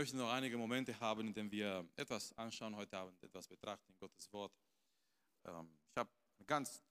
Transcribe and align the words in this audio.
möchte 0.00 0.16
noch 0.16 0.32
einige 0.32 0.56
Momente 0.56 0.98
haben, 0.98 1.26
in 1.26 1.34
denen 1.34 1.50
wir 1.50 1.86
etwas 1.94 2.32
anschauen 2.38 2.74
heute 2.74 2.96
Abend, 2.96 3.22
etwas 3.22 3.46
betrachten, 3.46 3.94
Gottes 3.98 4.32
Wort. 4.32 4.50
Ähm, 5.44 5.76
ich 5.90 5.96
habe 5.98 6.08
ein 6.38 6.46
ganz 6.46 6.82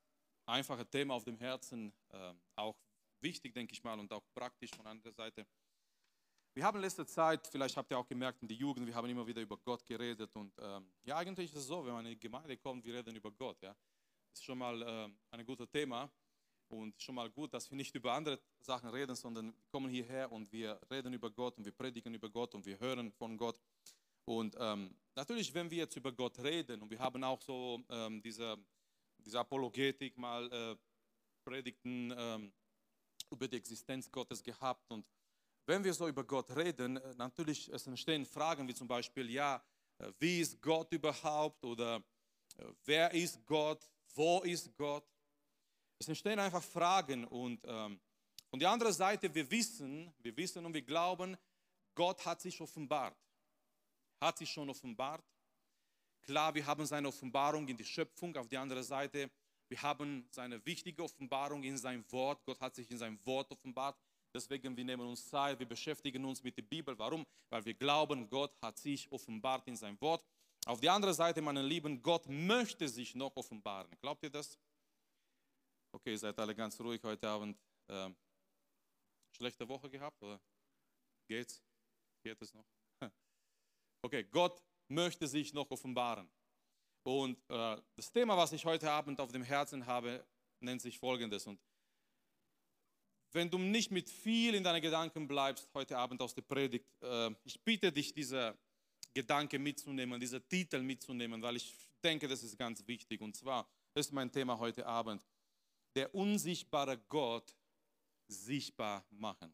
einfaches 0.45 0.87
Thema 0.91 1.15
auf 1.15 1.23
dem 1.23 1.35
Herzen, 1.39 1.91
äh, 2.09 2.35
auch 2.55 2.77
wichtig, 3.19 3.55
denke 3.55 3.73
ich 3.73 3.83
mal, 3.83 3.99
und 3.99 4.13
auch 4.13 4.21
praktisch 4.35 4.69
von 4.75 4.85
anderer 4.85 5.11
Seite. 5.11 5.47
Wir 6.53 6.63
haben 6.63 6.75
in 6.75 6.83
letzter 6.83 7.07
Zeit, 7.07 7.47
vielleicht 7.47 7.75
habt 7.77 7.89
ihr 7.89 7.97
auch 7.97 8.07
gemerkt, 8.07 8.43
in 8.43 8.47
der 8.47 8.57
Jugend, 8.57 8.85
wir 8.85 8.93
haben 8.93 9.09
immer 9.09 9.25
wieder 9.25 9.41
über 9.41 9.57
Gott 9.57 9.83
geredet. 9.83 10.35
Und 10.35 10.53
ähm, 10.59 10.91
ja, 11.01 11.17
eigentlich 11.17 11.51
ist 11.51 11.57
es 11.57 11.65
so, 11.65 11.83
wenn 11.83 11.93
man 11.93 12.05
in 12.05 12.11
die 12.11 12.19
Gemeinde 12.19 12.57
kommt, 12.57 12.85
wir 12.85 12.93
reden 12.93 13.15
über 13.15 13.31
Gott. 13.31 13.59
Ja. 13.63 13.69
Das 14.29 14.39
ist 14.39 14.43
schon 14.43 14.59
mal 14.59 14.79
äh, 14.83 15.09
ein 15.31 15.45
gutes 15.47 15.67
Thema 15.71 16.11
und 16.71 17.01
schon 17.01 17.15
mal 17.15 17.29
gut, 17.29 17.53
dass 17.53 17.69
wir 17.69 17.75
nicht 17.75 17.93
über 17.95 18.13
andere 18.13 18.39
Sachen 18.61 18.89
reden, 18.89 19.15
sondern 19.15 19.47
wir 19.47 19.67
kommen 19.71 19.89
hierher 19.89 20.31
und 20.31 20.51
wir 20.51 20.79
reden 20.89 21.13
über 21.13 21.29
Gott 21.29 21.57
und 21.57 21.65
wir 21.65 21.71
predigen 21.71 22.13
über 22.13 22.29
Gott 22.29 22.55
und 22.55 22.65
wir 22.65 22.79
hören 22.79 23.11
von 23.11 23.37
Gott. 23.37 23.59
Und 24.25 24.55
ähm, 24.59 24.95
natürlich, 25.15 25.53
wenn 25.53 25.69
wir 25.71 25.79
jetzt 25.79 25.95
über 25.95 26.11
Gott 26.11 26.37
reden 26.39 26.81
und 26.81 26.89
wir 26.89 26.99
haben 26.99 27.23
auch 27.23 27.41
so 27.41 27.81
ähm, 27.89 28.21
diese, 28.21 28.57
diese 29.17 29.39
Apologetik 29.39 30.17
mal 30.17 30.51
äh, 30.51 30.75
Predigten 31.43 32.13
ähm, 32.15 32.51
über 33.31 33.47
die 33.47 33.57
Existenz 33.57 34.11
Gottes 34.11 34.43
gehabt 34.43 34.91
und 34.91 35.05
wenn 35.69 35.83
wir 35.83 35.93
so 35.93 36.07
über 36.07 36.23
Gott 36.23 36.49
reden, 36.55 36.97
äh, 36.97 37.13
natürlich 37.15 37.69
es 37.69 37.85
entstehen 37.85 38.25
Fragen 38.25 38.67
wie 38.67 38.73
zum 38.73 38.87
Beispiel, 38.87 39.29
ja, 39.29 39.63
äh, 39.99 40.11
wie 40.17 40.41
ist 40.41 40.59
Gott 40.61 40.91
überhaupt 40.91 41.63
oder 41.63 41.97
äh, 42.57 42.65
wer 42.85 43.13
ist 43.13 43.45
Gott, 43.45 43.87
wo 44.15 44.39
ist 44.41 44.75
Gott? 44.75 45.05
Es 45.99 46.07
entstehen 46.07 46.39
einfach 46.39 46.63
Fragen 46.63 47.25
und 47.25 47.59
ähm, 47.65 47.99
von 48.49 48.59
der 48.59 48.71
anderen 48.71 48.93
Seite, 48.93 49.33
wir 49.33 49.51
wissen, 49.51 50.11
wir 50.19 50.35
wissen 50.35 50.65
und 50.65 50.73
wir 50.73 50.81
glauben, 50.81 51.37
Gott 51.93 52.25
hat 52.25 52.41
sich 52.41 52.59
offenbart. 52.61 53.15
Hat 54.21 54.37
sich 54.37 54.49
schon 54.49 54.69
offenbart. 54.69 55.23
Klar, 56.21 56.55
wir 56.55 56.65
haben 56.65 56.85
seine 56.85 57.09
Offenbarung 57.09 57.67
in 57.67 57.77
die 57.77 57.83
Schöpfung. 57.83 58.35
Auf 58.37 58.47
der 58.47 58.61
anderen 58.61 58.83
Seite, 58.83 59.29
wir 59.67 59.81
haben 59.81 60.25
seine 60.31 60.65
wichtige 60.65 61.03
Offenbarung 61.03 61.63
in 61.63 61.77
sein 61.77 62.03
Wort. 62.11 62.43
Gott 62.45 62.59
hat 62.59 62.75
sich 62.75 62.89
in 62.89 62.97
sein 62.97 63.19
Wort 63.25 63.51
offenbart. 63.51 63.97
Deswegen, 64.33 64.75
wir 64.77 64.85
nehmen 64.85 65.07
uns 65.07 65.27
Zeit, 65.27 65.59
wir 65.59 65.67
beschäftigen 65.67 66.23
uns 66.23 66.41
mit 66.41 66.55
der 66.55 66.63
Bibel. 66.63 66.97
Warum? 66.97 67.25
Weil 67.49 67.65
wir 67.65 67.73
glauben, 67.73 68.29
Gott 68.29 68.55
hat 68.61 68.77
sich 68.77 69.11
offenbart 69.11 69.67
in 69.67 69.75
sein 69.75 69.99
Wort. 70.01 70.23
Auf 70.65 70.79
der 70.79 70.93
anderen 70.93 71.13
Seite, 71.13 71.41
meine 71.41 71.61
Lieben, 71.61 72.01
Gott 72.01 72.27
möchte 72.27 72.87
sich 72.87 73.15
noch 73.15 73.35
offenbaren. 73.35 73.91
Glaubt 73.99 74.23
ihr 74.23 74.29
das? 74.29 74.57
Okay, 75.91 76.15
seid 76.15 76.37
alle 76.37 76.53
ganz 76.53 76.79
ruhig 76.79 77.01
heute 77.03 77.27
Abend. 77.27 77.57
Ähm, 77.87 78.15
schlechte 79.35 79.67
Woche 79.67 79.89
gehabt 79.89 80.21
oder 80.21 80.39
geht's? 81.27 81.63
Geht 82.23 82.41
es 82.41 82.53
noch? 82.53 82.65
Okay, 84.01 84.23
Gott 84.23 84.63
möchte 84.87 85.27
sich 85.27 85.53
noch 85.53 85.69
offenbaren. 85.71 86.29
Und 87.03 87.37
äh, 87.49 87.81
das 87.97 88.11
Thema, 88.11 88.37
was 88.37 88.53
ich 88.53 88.63
heute 88.63 88.89
Abend 88.89 89.19
auf 89.19 89.31
dem 89.33 89.43
Herzen 89.43 89.85
habe, 89.85 90.25
nennt 90.61 90.81
sich 90.81 90.97
folgendes. 90.97 91.45
Und 91.47 91.59
wenn 93.33 93.49
du 93.49 93.57
nicht 93.57 93.91
mit 93.91 94.09
viel 94.09 94.55
in 94.55 94.63
deinen 94.63 94.81
Gedanken 94.81 95.27
bleibst 95.27 95.69
heute 95.73 95.97
Abend 95.97 96.21
aus 96.21 96.33
der 96.33 96.43
Predigt, 96.43 96.85
äh, 97.01 97.31
ich 97.43 97.61
bitte 97.61 97.91
dich, 97.91 98.13
diese 98.13 98.57
Gedanke 99.13 99.59
mitzunehmen, 99.59 100.19
diese 100.19 100.41
Titel 100.47 100.81
mitzunehmen, 100.81 101.41
weil 101.41 101.57
ich 101.57 101.75
denke, 102.01 102.27
das 102.27 102.43
ist 102.43 102.57
ganz 102.57 102.87
wichtig. 102.87 103.19
Und 103.19 103.35
zwar, 103.35 103.67
ist 103.95 104.13
mein 104.13 104.31
Thema 104.31 104.57
heute 104.57 104.85
Abend 104.85 105.25
der 105.95 106.13
unsichtbare 106.13 106.97
Gott 107.09 107.55
sichtbar 108.27 109.05
machen. 109.09 109.53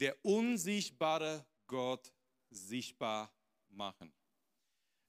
Der 0.00 0.16
unsichtbare 0.24 1.44
Gott 1.66 2.12
sichtbar 2.50 3.32
machen. 3.68 4.12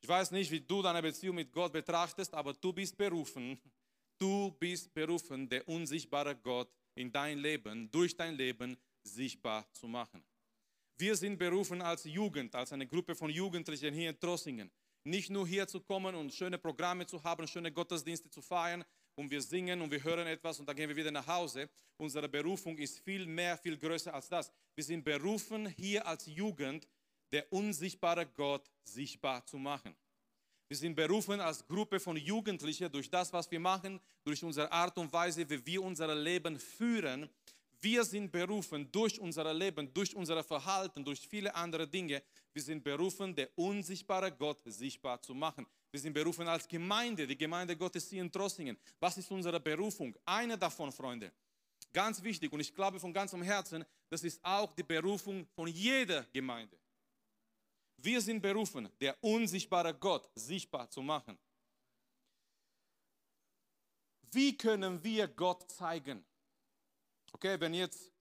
Ich 0.01 0.07
weiß 0.07 0.31
nicht, 0.31 0.49
wie 0.51 0.61
du 0.61 0.81
deine 0.81 1.01
Beziehung 1.01 1.35
mit 1.35 1.51
Gott 1.51 1.73
betrachtest, 1.73 2.33
aber 2.33 2.53
du 2.53 2.71
bist 2.71 2.97
berufen, 2.97 3.59
du 4.17 4.51
bist 4.51 4.94
berufen, 4.94 5.47
der 5.47 5.67
unsichtbare 5.67 6.35
Gott 6.35 6.72
in 6.95 7.11
dein 7.11 7.39
Leben, 7.39 7.89
durch 7.91 8.16
dein 8.16 8.35
Leben 8.35 8.78
sichtbar 9.03 9.72
zu 9.73 9.88
machen. 9.88 10.23
Wir 10.97 11.16
sind 11.16 11.38
berufen 11.38 11.81
als 11.81 12.03
Jugend, 12.03 12.53
als 12.55 12.73
eine 12.73 12.88
Gruppe 12.88 13.16
von 13.16 13.29
Jugendlichen 13.29 13.94
hier 13.94 14.09
in 14.09 14.19
Trossingen, 14.19 14.69
nicht 15.03 15.29
nur 15.29 15.47
hier 15.47 15.67
zu 15.67 15.79
kommen 15.79 16.16
und 16.16 16.34
schöne 16.34 16.57
Programme 16.57 17.05
zu 17.05 17.23
haben, 17.23 17.47
schöne 17.47 17.72
Gottesdienste 17.72 18.29
zu 18.29 18.41
feiern, 18.41 18.84
und 19.16 19.30
wir 19.30 19.42
singen 19.42 19.81
und 19.81 19.92
wir 19.92 20.03
hören 20.03 20.28
etwas 20.28 20.59
und 20.59 20.66
dann 20.68 20.75
gehen 20.75 20.90
wir 20.90 20.96
wieder 20.96 21.12
nach 21.12 21.28
Hause. 21.28 21.70
Unsere 21.97 22.30
Berufung 22.30 22.78
ist 22.78 23.00
viel 23.00 23.25
mehr, 23.25 23.58
viel 23.58 23.78
größer 23.78 24.14
als 24.14 24.30
das. 24.30 24.52
Wir 24.75 24.84
sind 24.84 25.03
berufen, 25.03 25.68
hier 25.68 26.06
als 26.06 26.25
Jugend 26.25 26.88
der 27.31 27.52
unsichtbare 27.52 28.25
Gott 28.25 28.70
sichtbar 28.84 29.46
zu 29.46 29.58
machen. 29.58 29.96
Wir 30.68 30.78
sind 30.78 30.96
berufen 30.96 31.40
als 31.40 31.66
Gruppe 31.68 32.00
von 32.00 32.16
Jugendlichen 32.16 32.92
durch 32.92 33.09
das, 33.09 33.34
was 33.34 33.50
wir 33.50 33.59
machen, 33.59 34.00
durch 34.24 34.44
unsere 34.44 34.72
Art 34.72 34.97
und 34.97 35.12
Weise, 35.12 35.50
wie 35.50 35.66
wir 35.66 35.81
unser 35.81 36.14
Leben 36.14 36.59
führen. 36.59 37.28
Wir 37.81 38.03
sind 38.03 38.31
berufen 38.31 38.91
durch 38.91 39.20
unser 39.20 39.52
Leben, 39.53 39.91
durch 39.94 40.16
unser 40.16 40.44
Verhalten, 40.44 41.03
durch 41.03 41.28
viele 41.28 41.53
andere 41.56 41.88
Dinge. 41.88 42.22
Wir 42.53 42.62
sind 42.62 42.84
berufen, 42.84 43.34
der 43.34 43.50
unsichtbare 43.56 44.31
Gott 44.31 44.62
sichtbar 44.66 45.22
zu 45.22 45.34
machen. 45.34 45.66
Wir 45.91 46.00
sind 46.00 46.13
berufen 46.13 46.47
als 46.47 46.67
Gemeinde, 46.67 47.25
die 47.25 47.38
Gemeinde 47.38 47.75
Gottes 47.75 48.09
hier 48.09 48.22
in 48.22 48.31
Trossingen. 48.31 48.77
Was 49.00 49.17
ist 49.17 49.31
unsere 49.31 49.59
Berufung? 49.59 50.16
Eine 50.25 50.57
davon, 50.57 50.91
Freunde. 50.91 51.31
Ganz 51.91 52.22
wichtig 52.22 52.51
und 52.53 52.59
ich 52.59 52.73
glaube 52.73 53.00
von 53.00 53.11
ganzem 53.11 53.41
Herzen, 53.41 53.83
das 54.09 54.23
ist 54.23 54.39
auch 54.44 54.72
die 54.73 54.83
Berufung 54.83 55.47
von 55.55 55.67
jeder 55.67 56.23
Gemeinde. 56.25 56.78
Wir 57.97 58.22
sind 58.22 58.41
berufen, 58.41 58.88
der 59.01 59.22
unsichtbare 59.23 59.94
Gott 59.94 60.29
sichtbar 60.35 60.89
zu 60.89 61.01
machen. 61.01 61.38
Wie 64.31 64.55
können 64.55 65.03
wir 65.03 65.28
Gott 65.28 65.69
zeigen? 65.72 66.23
Okay, 67.31 67.59
wenn 67.59 67.73
jetzt, 67.73 68.11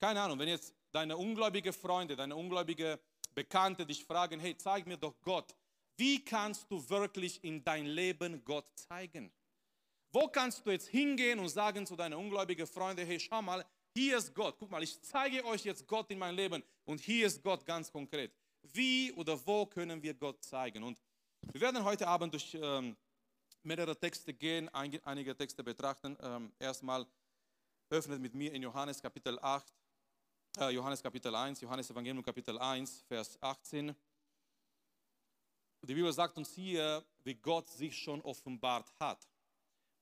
keine 0.00 0.20
Ahnung, 0.20 0.38
wenn 0.38 0.48
jetzt 0.48 0.74
deine 0.92 1.16
ungläubige 1.16 1.72
Freunde, 1.72 2.14
deine 2.14 2.36
ungläubige 2.36 3.00
Bekannte 3.34 3.84
dich 3.84 4.04
fragen, 4.04 4.38
hey, 4.38 4.56
zeig 4.56 4.86
mir 4.86 4.96
doch 4.96 5.14
Gott. 5.22 5.54
Wie 5.96 6.24
kannst 6.24 6.70
du 6.70 6.88
wirklich 6.88 7.42
in 7.44 7.62
dein 7.62 7.86
Leben 7.86 8.44
Gott 8.44 8.66
zeigen? 8.74 9.32
Wo 10.12 10.28
kannst 10.28 10.66
du 10.66 10.70
jetzt 10.70 10.88
hingehen 10.88 11.38
und 11.38 11.48
sagen 11.48 11.86
zu 11.86 11.96
deinen 11.96 12.14
ungläubigen 12.14 12.66
Freunden, 12.66 13.06
hey, 13.06 13.18
schau 13.18 13.40
mal, 13.40 13.64
hier 13.94 14.18
ist 14.18 14.34
Gott. 14.34 14.56
Guck 14.58 14.70
mal, 14.70 14.82
ich 14.82 15.00
zeige 15.02 15.44
euch 15.44 15.64
jetzt 15.64 15.86
Gott 15.86 16.10
in 16.10 16.18
mein 16.18 16.34
Leben 16.34 16.62
und 16.84 17.00
hier 17.00 17.26
ist 17.26 17.42
Gott 17.42 17.64
ganz 17.64 17.90
konkret. 17.92 18.32
Wie 18.62 19.12
oder 19.12 19.38
wo 19.46 19.66
können 19.66 20.02
wir 20.02 20.14
Gott 20.14 20.42
zeigen? 20.42 20.82
Und 20.82 21.00
wir 21.52 21.60
werden 21.60 21.84
heute 21.84 22.06
Abend 22.06 22.32
durch 22.32 22.56
ähm, 22.60 22.96
mehrere 23.62 23.96
Texte 23.98 24.32
gehen, 24.32 24.68
einige 24.70 25.36
Texte 25.36 25.62
betrachten. 25.62 26.16
Ähm, 26.20 26.52
erstmal 26.58 27.06
öffnet 27.90 28.20
mit 28.20 28.34
mir 28.34 28.52
in 28.52 28.62
Johannes 28.62 29.02
Kapitel 29.02 29.38
8, 29.40 29.74
äh, 30.58 30.70
Johannes 30.70 31.02
Kapitel 31.02 31.34
1, 31.34 31.60
Johannes 31.60 31.90
Evangelium 31.90 32.22
Kapitel 32.22 32.58
1, 32.58 33.02
Vers 33.02 33.36
18. 33.42 33.94
Die 35.84 35.94
Bibel 35.94 36.12
sagt 36.12 36.36
uns 36.38 36.54
hier, 36.54 37.04
wie 37.24 37.34
Gott 37.34 37.68
sich 37.68 37.96
schon 37.96 38.20
offenbart 38.22 38.92
hat. 39.00 39.26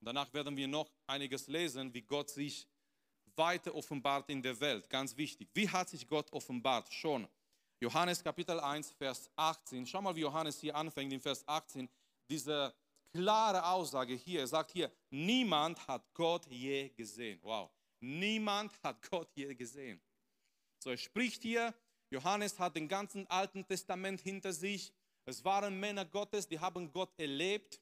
Und 0.00 0.06
danach 0.06 0.32
werden 0.34 0.56
wir 0.56 0.68
noch 0.68 0.90
einiges 1.06 1.46
lesen, 1.46 1.92
wie 1.94 2.02
Gott 2.02 2.28
sich 2.28 2.68
weiter 3.34 3.74
offenbart 3.74 4.28
in 4.28 4.42
der 4.42 4.58
Welt. 4.60 4.88
Ganz 4.90 5.16
wichtig. 5.16 5.48
Wie 5.54 5.68
hat 5.68 5.88
sich 5.88 6.06
Gott 6.06 6.30
offenbart? 6.32 6.92
Schon. 6.92 7.26
Johannes 7.80 8.22
Kapitel 8.22 8.60
1, 8.60 8.90
Vers 8.90 9.30
18. 9.36 9.86
Schau 9.86 10.02
mal, 10.02 10.14
wie 10.14 10.20
Johannes 10.20 10.60
hier 10.60 10.76
anfängt 10.76 11.12
in 11.14 11.20
Vers 11.20 11.46
18. 11.48 11.88
Diese 12.28 12.74
klare 13.12 13.64
Aussage 13.64 14.14
hier. 14.14 14.40
Er 14.40 14.46
sagt 14.46 14.72
hier, 14.72 14.92
niemand 15.08 15.86
hat 15.88 16.04
Gott 16.12 16.46
je 16.46 16.90
gesehen. 16.90 17.38
Wow. 17.42 17.70
Niemand 18.00 18.72
hat 18.82 19.00
Gott 19.10 19.30
je 19.34 19.54
gesehen. 19.54 20.00
So, 20.78 20.90
er 20.90 20.98
spricht 20.98 21.42
hier, 21.42 21.74
Johannes 22.10 22.58
hat 22.58 22.76
den 22.76 22.88
ganzen 22.88 23.26
Alten 23.28 23.66
Testament 23.66 24.20
hinter 24.20 24.52
sich. 24.52 24.92
Es 25.30 25.44
waren 25.44 25.78
Männer 25.78 26.04
Gottes, 26.04 26.48
die 26.48 26.58
haben 26.58 26.90
Gott 26.90 27.16
erlebt. 27.16 27.80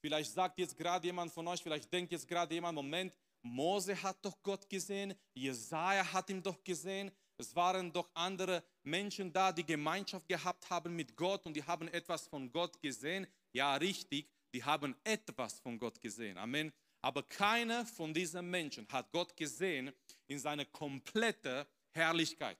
Vielleicht 0.00 0.32
sagt 0.32 0.58
jetzt 0.58 0.74
gerade 0.74 1.06
jemand 1.06 1.30
von 1.30 1.46
euch, 1.46 1.62
vielleicht 1.62 1.92
denkt 1.92 2.10
jetzt 2.12 2.26
gerade 2.26 2.54
jemand, 2.54 2.74
Moment, 2.74 3.14
Mose 3.42 4.02
hat 4.02 4.24
doch 4.24 4.42
Gott 4.42 4.66
gesehen, 4.70 5.14
Jesaja 5.34 6.10
hat 6.10 6.30
ihn 6.30 6.42
doch 6.42 6.64
gesehen. 6.64 7.10
Es 7.36 7.54
waren 7.54 7.92
doch 7.92 8.08
andere 8.14 8.64
Menschen 8.84 9.30
da, 9.30 9.52
die 9.52 9.66
Gemeinschaft 9.66 10.26
gehabt 10.26 10.70
haben 10.70 10.96
mit 10.96 11.14
Gott 11.14 11.44
und 11.44 11.54
die 11.54 11.62
haben 11.62 11.88
etwas 11.88 12.26
von 12.26 12.50
Gott 12.50 12.80
gesehen. 12.80 13.26
Ja, 13.52 13.74
richtig, 13.74 14.26
die 14.54 14.64
haben 14.64 14.96
etwas 15.04 15.60
von 15.60 15.78
Gott 15.78 16.00
gesehen. 16.00 16.38
Amen. 16.38 16.72
Aber 17.02 17.22
keiner 17.24 17.84
von 17.84 18.14
diesen 18.14 18.48
Menschen 18.48 18.88
hat 18.90 19.12
Gott 19.12 19.36
gesehen 19.36 19.92
in 20.26 20.38
seiner 20.38 20.64
kompletten 20.64 21.66
Herrlichkeit. 21.90 22.56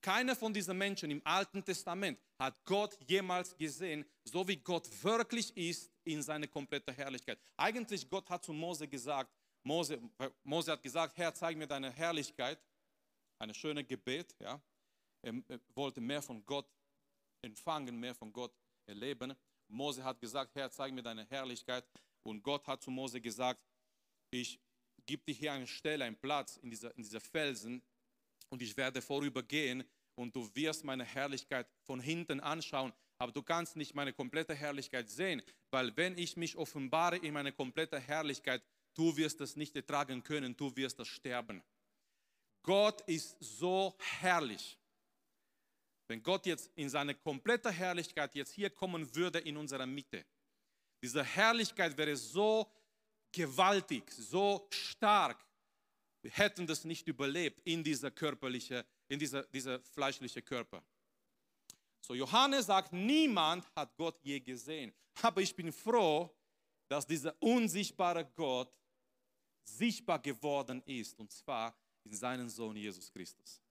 Keiner 0.00 0.36
von 0.36 0.52
diesen 0.52 0.76
Menschen 0.78 1.10
im 1.10 1.20
Alten 1.24 1.64
Testament 1.64 2.18
hat 2.44 2.64
Gott 2.64 2.98
jemals 3.06 3.56
gesehen, 3.56 4.04
so 4.24 4.46
wie 4.46 4.56
Gott 4.56 4.88
wirklich 5.02 5.56
ist 5.56 5.90
in 6.04 6.22
seiner 6.22 6.46
kompletten 6.46 6.94
Herrlichkeit. 6.94 7.38
Eigentlich 7.56 8.08
Gott 8.08 8.28
hat 8.28 8.44
zu 8.44 8.52
Mose 8.52 8.86
gesagt, 8.86 9.32
Mose, 9.62 9.98
Mose 10.42 10.72
hat 10.72 10.82
gesagt, 10.82 11.16
Herr, 11.16 11.32
zeig 11.32 11.56
mir 11.56 11.66
deine 11.66 11.90
Herrlichkeit. 11.90 12.62
Eine 13.38 13.54
schöne 13.54 13.82
Gebet, 13.82 14.34
ja. 14.38 14.60
er 15.22 15.34
wollte 15.74 16.00
mehr 16.00 16.22
von 16.22 16.44
Gott 16.44 16.68
empfangen, 17.42 17.98
mehr 17.98 18.14
von 18.14 18.32
Gott 18.32 18.54
erleben. 18.86 19.34
Mose 19.68 20.04
hat 20.04 20.20
gesagt, 20.20 20.54
Herr, 20.54 20.70
zeig 20.70 20.92
mir 20.92 21.02
deine 21.02 21.24
Herrlichkeit. 21.24 21.84
Und 22.22 22.42
Gott 22.42 22.66
hat 22.66 22.82
zu 22.82 22.90
Mose 22.90 23.20
gesagt, 23.20 23.60
ich 24.30 24.60
gebe 25.06 25.22
dir 25.24 25.34
hier 25.34 25.52
eine 25.52 25.66
Stelle, 25.66 26.04
einen 26.04 26.16
Platz 26.16 26.58
in 26.58 26.70
dieser, 26.70 26.94
in 26.96 27.02
dieser 27.02 27.20
Felsen 27.20 27.82
und 28.50 28.60
ich 28.62 28.76
werde 28.76 29.00
vorübergehen 29.00 29.84
und 30.16 30.34
du 30.34 30.48
wirst 30.54 30.84
meine 30.84 31.04
Herrlichkeit 31.04 31.66
von 31.82 32.00
hinten 32.00 32.40
anschauen, 32.40 32.92
aber 33.18 33.32
du 33.32 33.42
kannst 33.42 33.76
nicht 33.76 33.94
meine 33.94 34.12
komplette 34.12 34.54
Herrlichkeit 34.54 35.08
sehen, 35.08 35.42
weil 35.70 35.96
wenn 35.96 36.18
ich 36.18 36.36
mich 36.36 36.56
offenbare 36.56 37.16
in 37.16 37.32
meine 37.32 37.52
komplette 37.52 37.98
Herrlichkeit, 37.98 38.62
du 38.94 39.16
wirst 39.16 39.40
es 39.40 39.56
nicht 39.56 39.74
ertragen 39.76 40.22
können, 40.22 40.56
du 40.56 40.74
wirst 40.76 40.98
das 40.98 41.08
sterben. 41.08 41.62
Gott 42.62 43.02
ist 43.02 43.36
so 43.40 43.94
herrlich. 44.20 44.78
Wenn 46.06 46.22
Gott 46.22 46.46
jetzt 46.46 46.70
in 46.74 46.88
seine 46.88 47.14
komplette 47.14 47.70
Herrlichkeit 47.70 48.34
jetzt 48.34 48.52
hier 48.52 48.70
kommen 48.70 49.14
würde 49.14 49.38
in 49.38 49.56
unserer 49.56 49.86
Mitte, 49.86 50.24
diese 51.02 51.22
Herrlichkeit 51.22 51.96
wäre 51.96 52.16
so 52.16 52.70
gewaltig, 53.32 54.10
so 54.10 54.66
stark, 54.70 55.44
wir 56.22 56.30
hätten 56.30 56.66
das 56.66 56.84
nicht 56.84 57.06
überlebt 57.06 57.60
in 57.64 57.84
dieser 57.84 58.10
körperliche, 58.10 58.86
in 59.14 59.20
dieser, 59.20 59.44
dieser 59.44 59.80
fleischliche 59.80 60.42
Körper. 60.42 60.82
So 62.00 62.14
Johannes 62.14 62.66
sagt, 62.66 62.92
niemand 62.92 63.64
hat 63.74 63.96
Gott 63.96 64.18
je 64.22 64.40
gesehen. 64.40 64.92
Aber 65.22 65.40
ich 65.40 65.54
bin 65.54 65.72
froh, 65.72 66.30
dass 66.88 67.06
dieser 67.06 67.34
unsichtbare 67.40 68.24
Gott 68.36 68.70
sichtbar 69.62 70.18
geworden 70.18 70.82
ist, 70.84 71.18
und 71.18 71.32
zwar 71.32 71.74
in 72.04 72.12
seinen 72.12 72.48
Sohn 72.50 72.76
Jesus 72.76 73.10
Christus. 73.10 73.62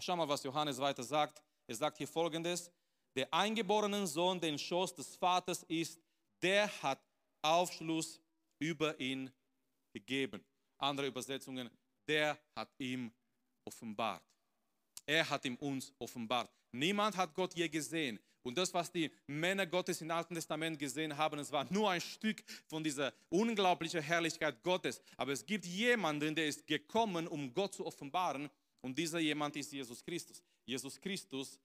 Schau 0.00 0.16
mal, 0.16 0.28
was 0.28 0.42
Johannes 0.42 0.78
weiter 0.78 1.02
sagt. 1.02 1.42
Er 1.66 1.74
sagt 1.74 1.98
hier 1.98 2.08
folgendes, 2.08 2.70
der 3.14 3.32
eingeborene 3.34 4.06
Sohn, 4.06 4.40
der 4.40 4.48
im 4.48 4.58
Schoß 4.58 4.94
des 4.94 5.16
Vaters 5.16 5.62
ist, 5.64 6.00
der 6.40 6.66
hat 6.82 7.00
Aufschluss 7.42 8.20
über 8.58 8.98
ihn 8.98 9.30
gegeben. 9.92 10.42
Andere 10.78 11.08
Übersetzungen, 11.08 11.68
der 12.08 12.38
hat 12.56 12.70
ihm 12.78 13.12
offenbart. 13.64 14.22
Er 15.06 15.28
hat 15.28 15.44
ihm 15.44 15.56
uns 15.56 15.92
offenbart. 15.98 16.50
Niemand 16.72 17.16
hat 17.16 17.34
Gott 17.34 17.54
je 17.54 17.68
gesehen. 17.68 18.18
Und 18.42 18.58
das, 18.58 18.74
was 18.74 18.90
die 18.90 19.10
Männer 19.26 19.66
Gottes 19.66 20.00
im 20.00 20.10
Alten 20.10 20.34
Testament 20.34 20.78
gesehen 20.78 21.16
haben, 21.16 21.38
es 21.38 21.52
war 21.52 21.64
nur 21.70 21.90
ein 21.90 22.00
Stück 22.00 22.42
von 22.66 22.82
dieser 22.82 23.12
unglaublichen 23.28 24.02
Herrlichkeit 24.02 24.62
Gottes. 24.62 25.00
Aber 25.16 25.32
es 25.32 25.46
gibt 25.46 25.64
jemanden, 25.64 26.34
der 26.34 26.46
ist 26.46 26.66
gekommen, 26.66 27.28
um 27.28 27.52
Gott 27.54 27.74
zu 27.74 27.86
offenbaren. 27.86 28.50
Und 28.80 28.98
dieser 28.98 29.20
jemand 29.20 29.54
ist 29.56 29.72
Jesus 29.72 30.04
Christus. 30.04 30.42
Jesus 30.64 31.00
Christus 31.00 31.60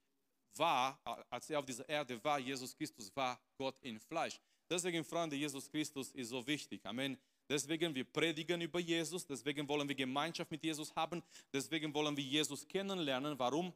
war, 0.55 0.99
als 1.29 1.49
er 1.49 1.59
auf 1.59 1.65
dieser 1.65 1.87
Erde 1.89 2.23
war, 2.23 2.39
Jesus 2.39 2.75
Christus 2.75 3.15
war 3.15 3.39
Gott 3.57 3.75
in 3.81 3.99
Fleisch. 3.99 4.39
Deswegen, 4.69 5.03
Freunde, 5.03 5.35
Jesus 5.35 5.69
Christus 5.69 6.11
ist 6.11 6.29
so 6.29 6.45
wichtig. 6.45 6.85
Amen. 6.85 7.17
Deswegen 7.49 7.95
wir 7.95 8.03
predigen 8.03 8.59
über 8.61 8.79
Jesus, 8.79 9.25
deswegen 9.25 9.67
wollen 9.67 9.87
wir 9.87 9.95
Gemeinschaft 9.95 10.51
mit 10.51 10.63
Jesus 10.63 10.93
haben, 10.93 11.23
deswegen 11.53 11.93
wollen 11.93 12.15
wir 12.17 12.23
Jesus 12.23 12.67
kennenlernen. 12.67 13.39
Warum? 13.39 13.73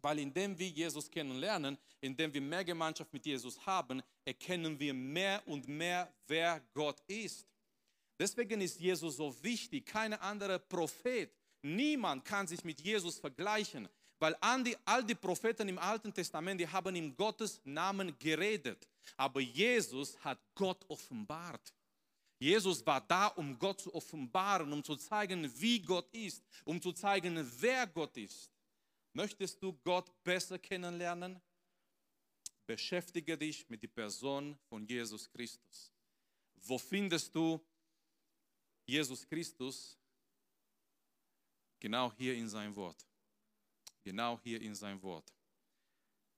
Weil 0.00 0.18
indem 0.20 0.58
wir 0.58 0.68
Jesus 0.68 1.10
kennenlernen, 1.10 1.76
indem 2.00 2.32
wir 2.32 2.40
mehr 2.40 2.64
Gemeinschaft 2.64 3.12
mit 3.12 3.26
Jesus 3.26 3.58
haben, 3.66 4.02
erkennen 4.24 4.78
wir 4.78 4.94
mehr 4.94 5.42
und 5.46 5.68
mehr, 5.68 6.10
wer 6.26 6.60
Gott 6.72 7.00
ist. 7.06 7.46
Deswegen 8.18 8.60
ist 8.60 8.80
Jesus 8.80 9.16
so 9.16 9.34
wichtig. 9.42 9.86
Kein 9.86 10.14
anderer 10.14 10.58
Prophet, 10.58 11.30
niemand 11.62 12.24
kann 12.24 12.46
sich 12.46 12.64
mit 12.64 12.80
Jesus 12.80 13.18
vergleichen, 13.18 13.88
weil 14.18 14.34
all 14.40 15.04
die 15.04 15.14
Propheten 15.14 15.68
im 15.68 15.78
Alten 15.78 16.12
Testament, 16.12 16.60
die 16.60 16.68
haben 16.68 16.94
in 16.96 17.14
Gottes 17.16 17.60
Namen 17.64 18.18
geredet. 18.18 18.88
Aber 19.16 19.40
Jesus 19.40 20.18
hat 20.20 20.38
Gott 20.54 20.84
offenbart. 20.88 21.72
Jesus 22.38 22.84
war 22.84 23.00
da, 23.00 23.28
um 23.28 23.58
Gott 23.58 23.80
zu 23.80 23.94
offenbaren, 23.94 24.72
um 24.72 24.82
zu 24.82 24.96
zeigen, 24.96 25.50
wie 25.60 25.80
Gott 25.80 26.12
ist, 26.12 26.42
um 26.64 26.80
zu 26.80 26.92
zeigen, 26.92 27.36
wer 27.60 27.86
Gott 27.86 28.16
ist. 28.16 28.50
Möchtest 29.12 29.62
du 29.62 29.72
Gott 29.84 30.10
besser 30.24 30.58
kennenlernen? 30.58 31.40
Beschäftige 32.66 33.38
dich 33.38 33.68
mit 33.68 33.82
der 33.82 33.88
Person 33.88 34.58
von 34.68 34.86
Jesus 34.86 35.30
Christus. 35.30 35.92
Wo 36.56 36.78
findest 36.78 37.34
du 37.34 37.60
Jesus 38.86 39.26
Christus? 39.26 39.96
Genau 41.78 42.12
hier 42.16 42.34
in 42.34 42.48
sein 42.48 42.74
Wort. 42.74 43.06
Genau 44.02 44.40
hier 44.42 44.60
in 44.60 44.74
sein 44.74 45.00
Wort. 45.02 45.32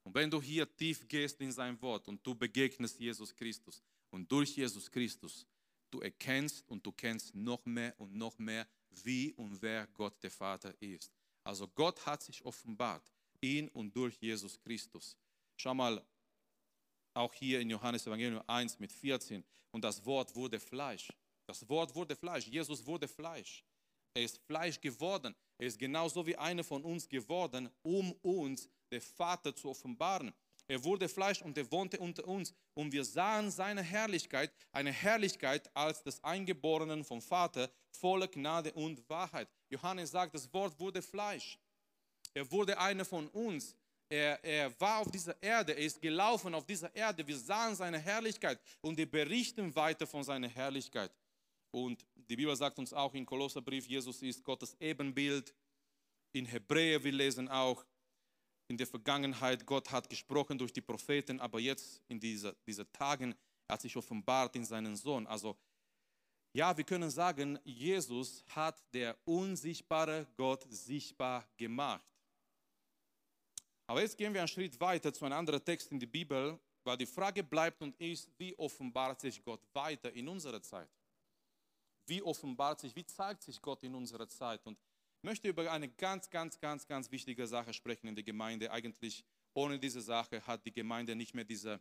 Und 0.02 0.14
wenn 0.14 0.30
du 0.30 0.40
hier 0.42 0.72
tief 0.76 1.06
gehst 1.08 1.40
in 1.40 1.50
sein 1.50 1.80
Wort 1.80 2.06
und 2.08 2.24
du 2.24 2.34
begegnest 2.34 2.98
Jesus 2.98 3.34
Christus 3.34 3.82
und 4.10 4.30
durch 4.30 4.56
Jesus 4.56 4.90
Christus 4.90 5.46
du 5.90 6.00
erkennst 6.00 6.68
und 6.68 6.84
du 6.84 6.92
kennst 6.92 7.34
noch 7.34 7.64
mehr 7.64 7.94
und 7.98 8.14
noch 8.14 8.38
mehr, 8.38 8.66
wie 8.90 9.32
und 9.34 9.60
wer 9.62 9.86
Gott 9.88 10.22
der 10.22 10.30
Vater 10.30 10.74
ist. 10.80 11.12
Also 11.44 11.68
Gott 11.68 12.04
hat 12.06 12.22
sich 12.22 12.44
offenbart 12.44 13.12
in 13.40 13.68
und 13.68 13.94
durch 13.94 14.16
Jesus 14.20 14.58
Christus. 14.58 15.16
Schau 15.56 15.74
mal, 15.74 16.04
auch 17.14 17.32
hier 17.32 17.60
in 17.60 17.70
Johannes 17.70 18.06
Evangelium 18.06 18.42
1 18.46 18.78
mit 18.78 18.92
14, 18.92 19.44
und 19.70 19.82
das 19.82 20.04
Wort 20.04 20.34
wurde 20.34 20.58
Fleisch. 20.58 21.12
Das 21.46 21.68
Wort 21.68 21.94
wurde 21.94 22.16
Fleisch. 22.16 22.46
Jesus 22.46 22.84
wurde 22.84 23.06
Fleisch. 23.06 23.64
Er 24.14 24.22
ist 24.22 24.38
Fleisch 24.38 24.80
geworden. 24.80 25.34
Er 25.58 25.66
ist 25.66 25.78
genauso 25.78 26.26
wie 26.26 26.36
einer 26.36 26.64
von 26.64 26.82
uns 26.82 27.08
geworden, 27.08 27.68
um 27.82 28.12
uns 28.22 28.68
den 28.90 29.00
Vater 29.00 29.54
zu 29.54 29.68
offenbaren. 29.68 30.32
Er 30.68 30.82
wurde 30.82 31.08
Fleisch 31.08 31.42
und 31.42 31.56
er 31.56 31.70
wohnte 31.70 31.98
unter 31.98 32.26
uns. 32.26 32.52
Und 32.74 32.92
wir 32.92 33.04
sahen 33.04 33.50
seine 33.50 33.82
Herrlichkeit, 33.82 34.52
eine 34.72 34.92
Herrlichkeit 34.92 35.70
als 35.74 36.02
des 36.02 36.22
Eingeborenen 36.24 37.04
vom 37.04 37.20
Vater, 37.20 37.70
voller 37.90 38.28
Gnade 38.28 38.72
und 38.72 39.08
Wahrheit. 39.08 39.48
Johannes 39.70 40.10
sagt, 40.10 40.34
das 40.34 40.52
Wort 40.52 40.78
wurde 40.78 41.02
Fleisch. 41.02 41.58
Er 42.34 42.50
wurde 42.50 42.78
einer 42.78 43.04
von 43.04 43.28
uns. 43.28 43.74
Er, 44.08 44.42
er, 44.44 44.80
war 44.80 45.00
auf 45.00 45.10
dieser 45.10 45.40
Erde, 45.42 45.72
er 45.72 45.84
ist 45.84 46.00
gelaufen 46.00 46.54
auf 46.54 46.64
dieser 46.64 46.94
Erde. 46.94 47.26
Wir 47.26 47.36
sahen 47.36 47.74
seine 47.74 47.98
Herrlichkeit 47.98 48.60
und 48.80 48.96
wir 48.96 49.10
berichten 49.10 49.74
weiter 49.74 50.06
von 50.06 50.22
seiner 50.22 50.48
Herrlichkeit. 50.48 51.10
Und 51.72 52.06
die 52.14 52.36
Bibel 52.36 52.54
sagt 52.54 52.78
uns 52.78 52.92
auch 52.92 53.12
im 53.14 53.26
Kolosserbrief, 53.26 53.86
Jesus 53.86 54.22
ist 54.22 54.44
Gottes 54.44 54.76
Ebenbild. 54.78 55.52
In 56.32 56.46
Hebräer, 56.46 57.02
wir 57.02 57.12
lesen 57.12 57.48
auch, 57.48 57.84
in 58.68 58.76
der 58.76 58.86
Vergangenheit, 58.86 59.64
Gott 59.64 59.90
hat 59.90 60.08
gesprochen 60.10 60.58
durch 60.58 60.72
die 60.72 60.80
Propheten, 60.80 61.40
aber 61.40 61.60
jetzt 61.60 62.02
in 62.08 62.18
dieser, 62.18 62.52
dieser 62.66 62.90
Tagen 62.92 63.34
hat 63.68 63.80
sich 63.80 63.96
offenbart 63.96 64.56
in 64.56 64.64
seinen 64.64 64.96
Sohn. 64.96 65.26
Also 65.26 65.56
ja, 66.52 66.76
wir 66.76 66.84
können 66.84 67.10
sagen, 67.10 67.58
Jesus 67.64 68.44
hat 68.48 68.82
der 68.94 69.16
unsichtbare 69.24 70.26
Gott 70.36 70.64
sichtbar 70.70 71.46
gemacht. 71.56 72.04
Aber 73.86 74.00
jetzt 74.00 74.16
gehen 74.16 74.32
wir 74.32 74.40
einen 74.40 74.48
Schritt 74.48 74.80
weiter 74.80 75.12
zu 75.12 75.26
einem 75.26 75.38
anderen 75.38 75.64
Text 75.64 75.92
in 75.92 76.00
der 76.00 76.06
Bibel, 76.06 76.58
weil 76.82 76.96
die 76.96 77.06
Frage 77.06 77.44
bleibt 77.44 77.82
und 77.82 77.94
ist, 78.00 78.30
wie 78.38 78.56
offenbart 78.58 79.20
sich 79.20 79.42
Gott 79.44 79.60
weiter 79.74 80.12
in 80.12 80.28
unserer 80.28 80.62
Zeit? 80.62 80.88
Wie 82.06 82.22
offenbart 82.22 82.80
sich, 82.80 82.94
wie 82.96 83.04
zeigt 83.04 83.42
sich 83.42 83.60
Gott 83.60 83.82
in 83.82 83.94
unserer 83.94 84.28
Zeit? 84.28 84.64
Und 84.66 84.78
möchte 85.26 85.48
über 85.48 85.70
eine 85.72 85.88
ganz, 85.88 86.30
ganz, 86.30 86.58
ganz, 86.60 86.86
ganz 86.86 87.10
wichtige 87.10 87.48
Sache 87.48 87.72
sprechen 87.72 88.06
in 88.06 88.14
der 88.14 88.22
Gemeinde. 88.22 88.70
Eigentlich 88.70 89.24
ohne 89.54 89.76
diese 89.76 90.00
Sache 90.00 90.40
hat 90.46 90.64
die 90.64 90.72
Gemeinde 90.72 91.16
nicht 91.16 91.34
mehr 91.34 91.44
diese, 91.44 91.80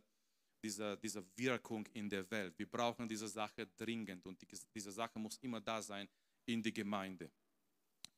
diese, 0.64 0.98
diese 0.98 1.24
Wirkung 1.36 1.86
in 1.94 2.10
der 2.10 2.28
Welt. 2.28 2.58
Wir 2.58 2.68
brauchen 2.68 3.06
diese 3.08 3.28
Sache 3.28 3.68
dringend 3.76 4.26
und 4.26 4.42
die, 4.42 4.48
diese 4.74 4.90
Sache 4.90 5.20
muss 5.20 5.38
immer 5.38 5.60
da 5.60 5.80
sein 5.80 6.08
in 6.44 6.60
der 6.60 6.72
Gemeinde. 6.72 7.30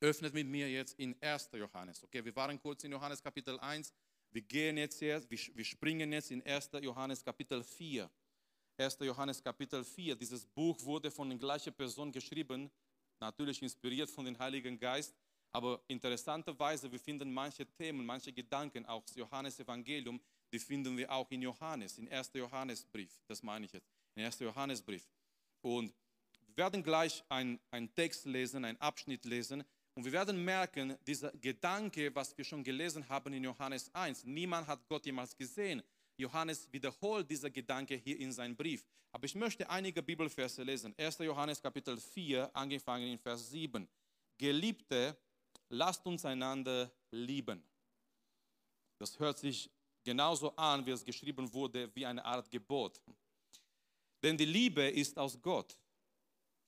Öffnet 0.00 0.32
mit 0.32 0.46
mir 0.46 0.70
jetzt 0.70 0.98
in 0.98 1.14
1. 1.20 1.50
Johannes. 1.52 2.02
Okay, 2.02 2.24
wir 2.24 2.34
waren 2.34 2.58
kurz 2.58 2.84
in 2.84 2.92
Johannes 2.92 3.22
Kapitel 3.22 3.60
1. 3.60 3.92
Wir 4.30 4.42
gehen 4.42 4.78
jetzt 4.78 4.98
hier, 4.98 5.22
wir, 5.28 5.38
wir 5.54 5.64
springen 5.64 6.10
jetzt 6.10 6.30
in 6.30 6.42
1. 6.42 6.70
Johannes 6.80 7.22
Kapitel 7.22 7.62
4. 7.62 8.10
1. 8.78 8.96
Johannes 9.00 9.42
Kapitel 9.42 9.84
4. 9.84 10.16
Dieses 10.16 10.46
Buch 10.46 10.82
wurde 10.84 11.10
von 11.10 11.28
der 11.28 11.38
gleichen 11.38 11.74
Person 11.74 12.10
geschrieben, 12.12 12.70
natürlich 13.20 13.62
inspiriert 13.62 14.10
von 14.10 14.24
dem 14.24 14.38
Heiligen 14.38 14.78
Geist, 14.78 15.14
aber 15.52 15.80
interessanterweise, 15.88 16.90
wir 16.92 17.00
finden 17.00 17.32
manche 17.32 17.66
Themen, 17.66 18.04
manche 18.04 18.32
Gedanken, 18.32 18.84
auch 18.86 19.02
das 19.04 19.16
Johannesevangelium, 19.16 20.20
die 20.52 20.58
finden 20.58 20.96
wir 20.96 21.10
auch 21.10 21.30
in 21.30 21.42
Johannes, 21.42 21.98
in 21.98 22.08
1. 22.08 22.32
Johannesbrief, 22.34 23.20
das 23.26 23.42
meine 23.42 23.66
ich 23.66 23.72
jetzt, 23.72 23.90
in 24.14 24.24
1. 24.24 24.38
Johannesbrief. 24.40 25.08
Und 25.62 25.94
wir 26.46 26.64
werden 26.64 26.82
gleich 26.82 27.24
einen 27.28 27.60
Text 27.94 28.26
lesen, 28.26 28.64
einen 28.64 28.80
Abschnitt 28.80 29.24
lesen, 29.24 29.64
und 29.94 30.04
wir 30.04 30.12
werden 30.12 30.44
merken, 30.44 30.96
dieser 31.08 31.32
Gedanke, 31.32 32.14
was 32.14 32.38
wir 32.38 32.44
schon 32.44 32.62
gelesen 32.62 33.08
haben 33.08 33.32
in 33.32 33.42
Johannes 33.42 33.92
1, 33.92 34.24
niemand 34.26 34.68
hat 34.68 34.86
Gott 34.86 35.04
jemals 35.04 35.36
gesehen. 35.36 35.82
Johannes 36.18 36.70
wiederholt 36.72 37.30
dieser 37.30 37.50
Gedanke 37.50 37.94
hier 37.94 38.18
in 38.18 38.32
seinem 38.32 38.56
Brief. 38.56 38.84
Aber 39.12 39.24
ich 39.24 39.34
möchte 39.34 39.68
einige 39.70 40.02
Bibelverse 40.02 40.62
lesen. 40.62 40.94
1. 40.98 41.18
Johannes 41.18 41.62
Kapitel 41.62 41.96
4, 41.96 42.54
angefangen 42.54 43.08
in 43.08 43.18
Vers 43.18 43.50
7. 43.50 43.88
Geliebte, 44.36 45.16
lasst 45.68 46.04
uns 46.04 46.24
einander 46.24 46.90
lieben. 47.10 47.62
Das 48.98 49.18
hört 49.18 49.38
sich 49.38 49.70
genauso 50.04 50.54
an, 50.56 50.84
wie 50.84 50.90
es 50.90 51.04
geschrieben 51.04 51.52
wurde, 51.52 51.94
wie 51.94 52.04
eine 52.04 52.24
Art 52.24 52.50
Gebot. 52.50 53.00
Denn 54.22 54.36
die 54.36 54.44
Liebe 54.44 54.82
ist 54.88 55.16
aus 55.16 55.40
Gott. 55.40 55.78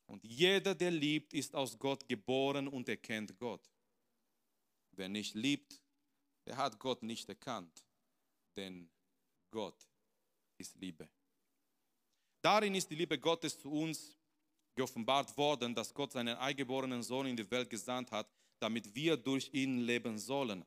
Und 0.07 0.25
jeder, 0.25 0.75
der 0.75 0.91
liebt, 0.91 1.35
ist 1.35 1.55
aus 1.55 1.79
Gott 1.79 2.09
geboren 2.09 2.69
und 2.69 2.89
erkennt 2.89 3.37
Gott. 3.39 3.69
Wer 4.93 5.09
nicht 5.09 5.35
liebt, 5.35 5.81
der 6.47 6.57
hat 6.57 6.79
Gott 6.79 7.03
nicht 7.03 7.29
erkannt, 7.29 7.85
denn 8.57 8.91
Gott 9.51 9.89
ist 10.59 10.77
Liebe. 10.77 11.09
Darin 12.43 12.75
ist 12.75 12.91
die 12.91 12.95
Liebe 12.95 13.19
Gottes 13.19 13.59
zu 13.59 13.71
uns 13.71 14.17
geoffenbart 14.75 15.37
worden, 15.37 15.75
dass 15.75 15.93
Gott 15.93 16.13
seinen 16.13 16.37
eingeborenen 16.37 17.03
Sohn 17.03 17.27
in 17.27 17.37
die 17.37 17.51
Welt 17.51 17.69
gesandt 17.69 18.11
hat, 18.13 18.31
damit 18.59 18.95
wir 18.95 19.17
durch 19.17 19.51
ihn 19.53 19.79
leben 19.79 20.19
sollen. 20.19 20.65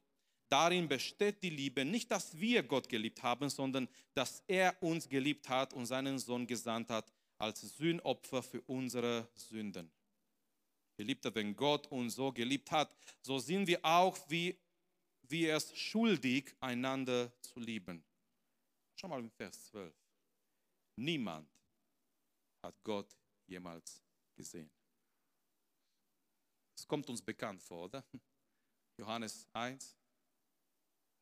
Darin 0.50 0.88
besteht 0.88 1.42
die 1.42 1.50
Liebe, 1.50 1.84
nicht, 1.84 2.12
dass 2.12 2.38
wir 2.38 2.62
Gott 2.62 2.88
geliebt 2.88 3.24
haben, 3.24 3.50
sondern 3.50 3.88
dass 4.13 4.44
er 4.48 4.75
uns 4.84 5.10
geliebt 5.10 5.50
hat 5.50 5.74
und 5.74 5.88
seinen 5.88 6.20
Sohn 6.20 6.46
gesandt 6.46 6.90
hat 6.90 7.12
als 7.40 7.62
Sühnopfer 7.62 8.44
für 8.44 8.62
unsere 8.62 9.28
Sünden. 9.34 9.92
Geliebter, 10.96 11.34
wenn 11.34 11.56
Gott 11.56 11.88
uns 11.88 12.16
so 12.16 12.32
geliebt 12.32 12.70
hat, 12.70 12.96
so 13.22 13.40
sind 13.40 13.66
wir 13.66 13.84
auch 13.84 14.18
wie, 14.30 14.56
wie 15.24 15.48
es 15.48 15.75
schuldig, 15.75 16.54
einander 16.60 17.32
zu 17.42 17.60
lieben. 17.60 18.04
Schau 18.95 19.07
mal 19.07 19.19
im 19.19 19.31
Vers 19.31 19.65
12. 19.65 19.93
Niemand 20.95 21.50
hat 22.62 22.83
Gott 22.83 23.17
jemals 23.47 24.03
gesehen. 24.35 24.71
Es 26.75 26.88
kommt 26.88 27.09
uns 27.09 27.21
bekannt 27.21 27.62
vor, 27.62 27.85
oder? 27.85 28.03
Johannes 28.97 29.47
1, 29.53 29.97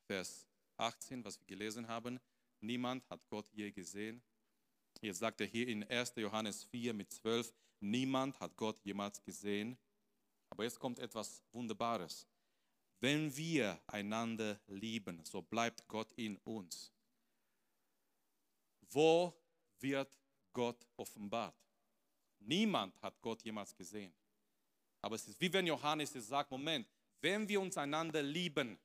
Vers 0.08 0.48
18, 0.78 1.24
was 1.24 1.40
wir 1.40 1.48
gelesen 1.48 1.88
haben. 1.88 2.20
Niemand 2.60 3.10
hat 3.10 3.28
Gott 3.28 3.48
je 3.54 3.72
gesehen. 3.72 4.22
Jetzt 5.02 5.20
sagt 5.20 5.42
er 5.42 5.48
hier 5.48 5.68
in 5.68 5.84
1. 5.84 6.14
Johannes 6.18 6.64
4 6.66 6.94
mit 6.94 7.12
12, 7.12 7.54
niemand 7.80 8.40
hat 8.40 8.56
Gott 8.58 8.80
jemals 8.84 9.22
gesehen. 9.24 9.78
Aber 10.50 10.64
jetzt 10.64 10.80
kommt 10.80 11.00
etwas 11.00 11.42
Wunderbares. 11.54 12.28
Wenn 13.00 13.36
wir 13.36 13.82
einander 13.88 14.60
lieben, 14.68 15.24
so 15.24 15.42
bleibt 15.42 15.88
Gott 15.88 16.12
in 16.14 16.38
uns. 16.38 16.92
Wo 18.92 19.34
wird 19.80 20.10
Gott 20.54 20.86
offenbart? 20.98 21.56
Niemand 22.40 23.00
hat 23.02 23.22
Gott 23.22 23.42
jemals 23.44 23.76
gesehen. 23.76 24.14
Aber 25.02 25.16
es 25.16 25.28
ist 25.28 25.40
wie 25.40 25.52
wenn 25.52 25.66
Johannes 25.66 26.14
sagt, 26.14 26.52
Moment, 26.52 26.88
wenn 27.22 27.48
wir 27.48 27.62
uns 27.62 27.78
einander 27.78 28.22
lieben, 28.22 28.78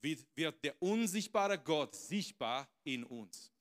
wird 0.00 0.64
der 0.64 0.80
unsichtbare 0.80 1.58
Gott 1.58 1.94
sichtbar 1.94 2.68
in 2.84 3.04
uns. 3.04 3.52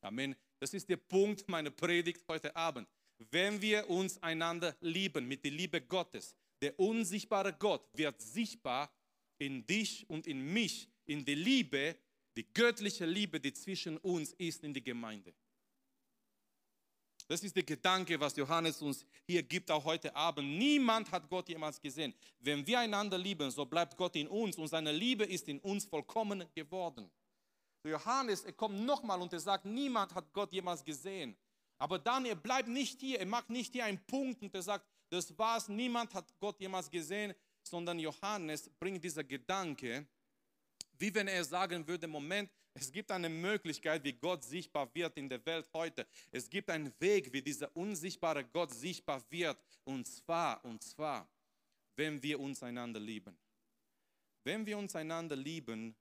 Amen. 0.00 0.34
Das 0.58 0.72
ist 0.74 0.88
der 0.88 0.96
Punkt 0.96 1.48
meiner 1.48 1.70
Predigt 1.70 2.26
heute 2.28 2.54
Abend. 2.56 2.88
Wenn 3.30 3.60
wir 3.60 3.88
uns 3.88 4.22
einander 4.22 4.74
lieben 4.80 5.28
mit 5.28 5.44
der 5.44 5.50
Liebe 5.50 5.80
Gottes, 5.82 6.34
der 6.62 6.78
unsichtbare 6.78 7.52
Gott 7.52 7.86
wird 7.92 8.20
sichtbar 8.20 8.90
in 9.38 9.64
dich 9.64 10.08
und 10.08 10.26
in 10.26 10.52
mich, 10.52 10.88
in 11.06 11.24
der 11.24 11.36
Liebe, 11.36 11.96
die 12.36 12.46
göttliche 12.52 13.06
Liebe, 13.06 13.40
die 13.40 13.52
zwischen 13.52 13.96
uns 13.98 14.32
ist 14.34 14.62
in 14.64 14.72
die 14.72 14.82
Gemeinde. 14.82 15.34
Das 17.30 17.44
ist 17.44 17.54
der 17.54 17.62
Gedanke, 17.62 18.18
was 18.18 18.34
Johannes 18.36 18.82
uns 18.82 19.06
hier 19.24 19.42
gibt, 19.44 19.70
auch 19.70 19.84
heute 19.84 20.14
Abend. 20.16 20.58
Niemand 20.58 21.10
hat 21.12 21.28
Gott 21.28 21.48
jemals 21.48 21.80
gesehen. 21.80 22.12
Wenn 22.40 22.66
wir 22.66 22.80
einander 22.80 23.16
lieben, 23.16 23.50
so 23.52 23.64
bleibt 23.64 23.96
Gott 23.96 24.16
in 24.16 24.26
uns 24.26 24.56
und 24.56 24.66
seine 24.66 24.90
Liebe 24.90 25.24
ist 25.24 25.48
in 25.48 25.60
uns 25.60 25.84
vollkommen 25.84 26.44
geworden. 26.52 27.08
Johannes, 27.84 28.42
er 28.42 28.52
kommt 28.52 28.80
nochmal 28.80 29.20
und 29.22 29.32
er 29.32 29.38
sagt, 29.38 29.64
niemand 29.64 30.12
hat 30.12 30.32
Gott 30.32 30.52
jemals 30.52 30.84
gesehen. 30.84 31.36
Aber 31.78 31.98
dann, 31.98 32.26
er 32.26 32.34
bleibt 32.34 32.68
nicht 32.68 33.00
hier, 33.00 33.20
er 33.20 33.26
macht 33.26 33.48
nicht 33.48 33.72
hier 33.72 33.84
einen 33.84 34.04
Punkt 34.06 34.42
und 34.42 34.54
er 34.54 34.62
sagt, 34.62 34.84
das 35.08 35.36
war's, 35.38 35.68
niemand 35.68 36.12
hat 36.12 36.26
Gott 36.38 36.60
jemals 36.60 36.90
gesehen, 36.90 37.32
sondern 37.62 37.98
Johannes 37.98 38.68
bringt 38.78 39.02
dieser 39.02 39.24
Gedanke, 39.24 40.06
wie 41.00 41.14
wenn 41.14 41.28
er 41.28 41.42
sagen 41.44 41.86
würde, 41.86 42.06
Moment, 42.06 42.50
es 42.74 42.92
gibt 42.92 43.10
eine 43.10 43.28
Möglichkeit, 43.28 44.04
wie 44.04 44.12
Gott 44.12 44.44
sichtbar 44.44 44.94
wird 44.94 45.16
in 45.16 45.28
der 45.28 45.44
Welt 45.46 45.68
heute. 45.72 46.06
Es 46.30 46.48
gibt 46.48 46.68
einen 46.70 46.92
Weg, 47.00 47.32
wie 47.32 47.42
dieser 47.42 47.74
unsichtbare 47.74 48.44
Gott 48.44 48.70
sichtbar 48.72 49.24
wird. 49.30 49.58
Und 49.84 50.06
zwar, 50.06 50.62
und 50.64 50.82
zwar, 50.82 51.28
wenn 51.96 52.22
wir 52.22 52.38
uns 52.38 52.62
einander 52.62 53.00
lieben. 53.00 53.36
Wenn 54.44 54.64
wir 54.64 54.76
uns 54.78 54.94
einander 54.94 55.36
lieben, 55.36 55.96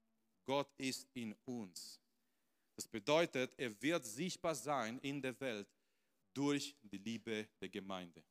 Gott 0.45 0.69
ist 0.77 1.07
in 1.13 1.33
uns. 1.45 1.99
Das 2.75 2.87
bedeutet, 2.87 3.53
er 3.57 3.81
wird 3.81 4.05
sichtbar 4.05 4.55
sein 4.55 4.99
in 4.99 5.21
der 5.21 5.39
Welt 5.39 5.67
durch 6.33 6.75
die 6.81 6.97
Liebe 6.97 7.47
der 7.59 7.69
Gemeinde. 7.69 8.23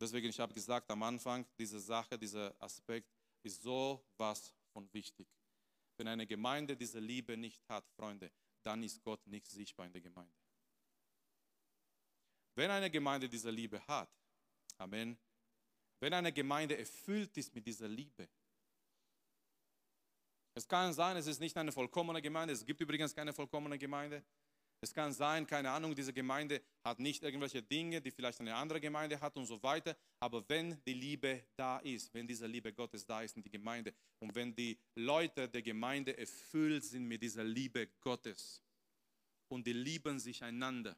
Deswegen, 0.00 0.28
ich 0.28 0.40
habe 0.40 0.52
gesagt 0.52 0.90
am 0.90 1.02
Anfang, 1.02 1.46
diese 1.58 1.80
Sache, 1.80 2.18
dieser 2.18 2.54
Aspekt 2.58 3.10
ist 3.42 3.62
so 3.62 4.04
was 4.16 4.52
von 4.76 4.92
wichtig. 4.92 5.26
Wenn 5.96 6.06
eine 6.06 6.26
Gemeinde 6.26 6.76
diese 6.76 7.00
Liebe 7.00 7.34
nicht 7.34 7.66
hat, 7.66 7.88
Freunde, 7.96 8.30
dann 8.62 8.82
ist 8.82 9.02
Gott 9.02 9.26
nicht 9.26 9.46
sichtbar 9.46 9.86
in 9.86 9.92
der 9.92 10.02
Gemeinde. 10.02 10.36
Wenn 12.54 12.70
eine 12.70 12.90
Gemeinde 12.90 13.26
diese 13.26 13.50
Liebe 13.50 13.80
hat, 13.86 14.10
Amen, 14.76 15.16
wenn 16.00 16.12
eine 16.12 16.30
Gemeinde 16.30 16.76
erfüllt 16.76 17.34
ist 17.38 17.54
mit 17.54 17.66
dieser 17.66 17.88
Liebe, 17.88 18.28
es 20.52 20.68
kann 20.68 20.92
sein, 20.92 21.16
es 21.16 21.26
ist 21.26 21.40
nicht 21.40 21.56
eine 21.56 21.72
vollkommene 21.72 22.20
Gemeinde, 22.20 22.52
es 22.52 22.66
gibt 22.66 22.82
übrigens 22.82 23.14
keine 23.14 23.32
vollkommene 23.32 23.78
Gemeinde, 23.78 24.22
es 24.82 24.92
kann 24.92 25.12
sein, 25.12 25.46
keine 25.46 25.70
Ahnung, 25.70 25.94
diese 25.94 26.12
Gemeinde 26.12 26.62
hat 26.84 27.00
nicht 27.00 27.22
irgendwelche 27.22 27.62
Dinge, 27.62 28.02
die 28.02 28.10
vielleicht 28.10 28.40
eine 28.40 28.54
andere 28.54 28.80
Gemeinde 28.80 29.18
hat 29.20 29.36
und 29.36 29.46
so 29.46 29.62
weiter. 29.62 29.96
Aber 30.20 30.46
wenn 30.48 30.82
die 30.84 30.92
Liebe 30.92 31.44
da 31.56 31.78
ist, 31.78 32.12
wenn 32.12 32.26
diese 32.26 32.46
Liebe 32.46 32.72
Gottes 32.74 33.06
da 33.06 33.22
ist 33.22 33.36
in 33.36 33.42
die 33.42 33.50
Gemeinde 33.50 33.94
und 34.18 34.34
wenn 34.34 34.54
die 34.54 34.78
Leute 34.94 35.48
der 35.48 35.62
Gemeinde 35.62 36.16
erfüllt 36.16 36.84
sind 36.84 37.06
mit 37.06 37.22
dieser 37.22 37.44
Liebe 37.44 37.88
Gottes 38.00 38.62
und 39.48 39.66
die 39.66 39.72
lieben 39.72 40.18
sich 40.18 40.42
einander 40.42 40.96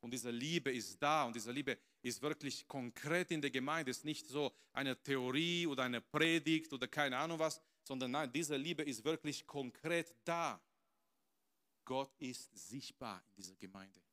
und 0.00 0.12
diese 0.12 0.30
Liebe 0.30 0.72
ist 0.72 1.02
da 1.02 1.24
und 1.24 1.34
diese 1.34 1.50
Liebe 1.50 1.78
ist 2.02 2.22
wirklich 2.22 2.66
konkret 2.68 3.30
in 3.30 3.40
der 3.40 3.50
Gemeinde, 3.50 3.90
ist 3.90 4.04
nicht 4.04 4.28
so 4.28 4.54
eine 4.72 5.00
Theorie 5.02 5.66
oder 5.66 5.84
eine 5.84 6.00
Predigt 6.00 6.72
oder 6.72 6.86
keine 6.86 7.16
Ahnung 7.16 7.38
was, 7.38 7.60
sondern 7.82 8.10
nein, 8.10 8.30
diese 8.32 8.56
Liebe 8.56 8.82
ist 8.82 9.04
wirklich 9.04 9.46
konkret 9.46 10.14
da. 10.24 10.60
Gott 11.84 12.14
ist 12.18 12.68
sichtbar 12.68 13.22
in 13.28 13.34
dieser 13.36 13.56
Gemeinde. 13.56 14.05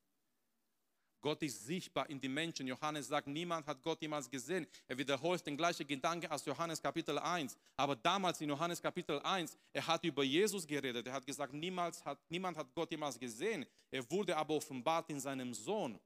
Gott 1.23 1.41
ist 1.41 1.65
sichtbar 1.65 2.07
in 2.09 2.19
den 2.19 2.33
Menschen. 2.33 2.67
Johannes 2.67 3.07
sagt, 3.07 3.27
niemand 3.27 3.65
hat 3.65 3.81
Gott 3.81 4.01
jemals 4.01 4.29
gesehen. 4.29 4.67
Er 4.87 4.97
wiederholt 4.97 5.43
den 5.47 5.55
gleichen 5.55 5.87
Gedanke 5.87 6.29
als 6.29 6.43
Johannes 6.45 6.81
Kapitel 6.81 7.17
1. 7.17 7.57
Aber 7.77 7.95
damals 7.95 8.41
in 8.41 8.49
Johannes 8.49 8.81
Kapitel 8.81 9.19
1, 9.21 9.57
er 9.71 9.87
hat 9.87 10.03
über 10.03 10.23
Jesus 10.23 10.67
geredet. 10.67 11.07
Er 11.07 11.13
hat 11.13 11.25
gesagt, 11.25 11.53
niemals 11.53 12.03
hat, 12.03 12.19
niemand 12.29 12.57
hat 12.57 12.67
Gott 12.75 12.91
jemals 12.91 13.17
gesehen. 13.17 13.65
Er 13.89 14.07
wurde 14.11 14.35
aber 14.35 14.55
offenbart 14.55 15.09
in 15.09 15.19
seinem 15.19 15.53
Sohn. 15.53 15.97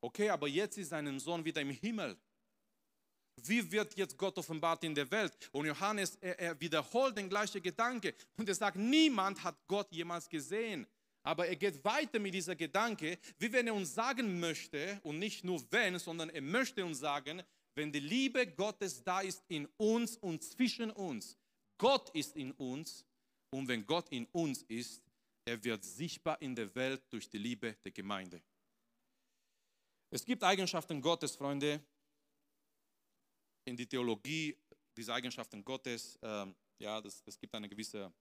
Okay, 0.00 0.28
aber 0.28 0.48
jetzt 0.48 0.76
ist 0.76 0.88
sein 0.88 1.20
Sohn 1.20 1.44
wieder 1.44 1.60
im 1.60 1.70
Himmel. 1.70 2.18
Wie 3.36 3.70
wird 3.70 3.96
jetzt 3.96 4.18
Gott 4.18 4.36
offenbart 4.36 4.82
in 4.82 4.94
der 4.94 5.08
Welt? 5.08 5.32
Und 5.52 5.66
Johannes, 5.66 6.16
er, 6.20 6.38
er 6.38 6.60
wiederholt 6.60 7.16
den 7.16 7.28
gleichen 7.28 7.62
Gedanke 7.62 8.12
und 8.36 8.48
er 8.48 8.56
sagt, 8.56 8.76
niemand 8.76 9.42
hat 9.44 9.56
Gott 9.68 9.86
jemals 9.92 10.28
gesehen. 10.28 10.84
Aber 11.22 11.46
er 11.46 11.56
geht 11.56 11.84
weiter 11.84 12.18
mit 12.18 12.34
dieser 12.34 12.56
Gedanke, 12.56 13.18
wie 13.38 13.52
wenn 13.52 13.66
er 13.66 13.74
uns 13.74 13.94
sagen 13.94 14.40
möchte, 14.40 15.00
und 15.04 15.18
nicht 15.18 15.44
nur 15.44 15.64
wenn, 15.70 15.98
sondern 15.98 16.30
er 16.30 16.42
möchte 16.42 16.84
uns 16.84 16.98
sagen, 16.98 17.42
wenn 17.74 17.92
die 17.92 18.00
Liebe 18.00 18.46
Gottes 18.46 19.02
da 19.02 19.20
ist 19.20 19.44
in 19.48 19.66
uns 19.76 20.16
und 20.16 20.42
zwischen 20.42 20.90
uns, 20.90 21.38
Gott 21.78 22.10
ist 22.10 22.36
in 22.36 22.52
uns 22.52 23.04
und 23.50 23.68
wenn 23.68 23.86
Gott 23.86 24.08
in 24.10 24.26
uns 24.32 24.62
ist, 24.64 25.02
er 25.44 25.62
wird 25.62 25.84
sichtbar 25.84 26.40
in 26.40 26.54
der 26.54 26.74
Welt 26.74 27.02
durch 27.10 27.28
die 27.28 27.38
Liebe 27.38 27.74
der 27.84 27.92
Gemeinde. 27.92 28.42
Es 30.10 30.24
gibt 30.24 30.44
Eigenschaften 30.44 31.00
Gottes, 31.00 31.34
Freunde, 31.36 31.80
in 33.64 33.76
die 33.76 33.86
Theologie, 33.86 34.56
diese 34.96 35.14
Eigenschaften 35.14 35.64
Gottes, 35.64 36.18
ähm, 36.22 36.54
ja, 36.78 37.00
das, 37.00 37.22
das 37.22 37.38
gibt 37.38 37.54
eine 37.54 37.68
gewisse 37.68 38.12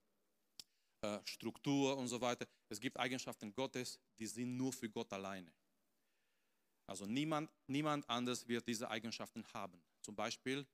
Struktur 1.25 1.97
und 1.97 2.07
so 2.07 2.21
weiter. 2.21 2.45
Es 2.69 2.79
gibt 2.79 2.97
Eigenschaften 2.97 3.53
Gottes, 3.53 3.99
die 4.19 4.27
sind 4.27 4.55
nur 4.55 4.71
für 4.71 4.89
Gott 4.89 5.11
alleine. 5.13 5.51
Also 6.87 7.05
niemand, 7.05 7.49
niemand 7.67 8.07
anders 8.09 8.47
wird 8.47 8.67
diese 8.67 8.89
Eigenschaften 8.89 9.45
haben. 9.53 9.81
Zum 10.01 10.15
Beispiel 10.15 10.65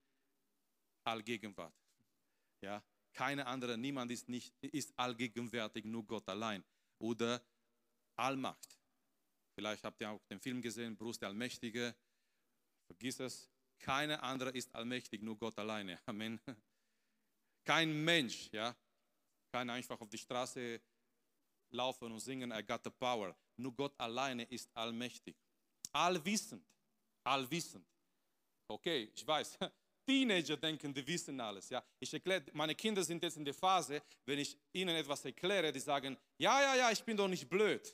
Allgegenwart. 1.03 1.75
Ja, 2.61 2.83
keine 3.13 3.45
andere, 3.45 3.77
niemand 3.77 4.11
ist, 4.11 4.27
nicht, 4.27 4.53
ist 4.61 4.97
allgegenwärtig, 4.97 5.85
nur 5.85 6.05
Gott 6.05 6.27
allein. 6.27 6.63
Oder 6.99 7.41
Allmacht. 8.15 8.77
Vielleicht 9.55 9.83
habt 9.83 10.01
ihr 10.01 10.09
auch 10.09 10.23
den 10.25 10.39
Film 10.39 10.61
gesehen, 10.61 10.95
Bruce 10.97 11.19
der 11.19 11.29
Allmächtige. 11.29 11.95
Vergiss 12.87 13.19
es, 13.19 13.49
keine 13.79 14.21
andere 14.21 14.49
ist 14.51 14.73
allmächtig, 14.75 15.21
nur 15.21 15.37
Gott 15.37 15.57
alleine. 15.57 15.99
Amen. 16.05 16.39
Kein 17.63 18.03
Mensch, 18.03 18.49
ja, 18.51 18.75
kann 19.51 19.69
einfach 19.69 19.99
auf 19.99 20.09
die 20.09 20.17
Straße 20.17 20.81
laufen 21.71 22.11
und 22.11 22.19
singen, 22.19 22.51
I 22.51 22.63
got 22.63 22.81
the 22.83 22.89
power. 22.89 23.35
Nur 23.57 23.73
Gott 23.75 23.93
alleine 23.99 24.43
ist 24.43 24.69
allmächtig. 24.73 25.35
Allwissend. 25.91 26.65
Allwissend. 27.23 27.85
Okay, 28.67 29.11
ich 29.15 29.25
weiß. 29.25 29.57
Teenager 30.05 30.55
denken, 30.55 30.93
die 30.93 31.05
wissen 31.05 31.39
alles. 31.41 31.69
Ja? 31.69 31.83
Ich 31.99 32.13
erkläre, 32.13 32.45
meine 32.53 32.75
Kinder 32.75 33.03
sind 33.03 33.21
jetzt 33.21 33.35
in 33.35 33.43
der 33.43 33.53
Phase, 33.53 34.01
wenn 34.25 34.39
ich 34.39 34.57
ihnen 34.71 34.95
etwas 34.95 35.25
erkläre, 35.25 35.71
die 35.71 35.81
sagen, 35.81 36.17
ja, 36.37 36.61
ja, 36.61 36.75
ja, 36.75 36.91
ich 36.91 37.03
bin 37.03 37.17
doch 37.17 37.27
nicht 37.27 37.49
blöd. 37.49 37.93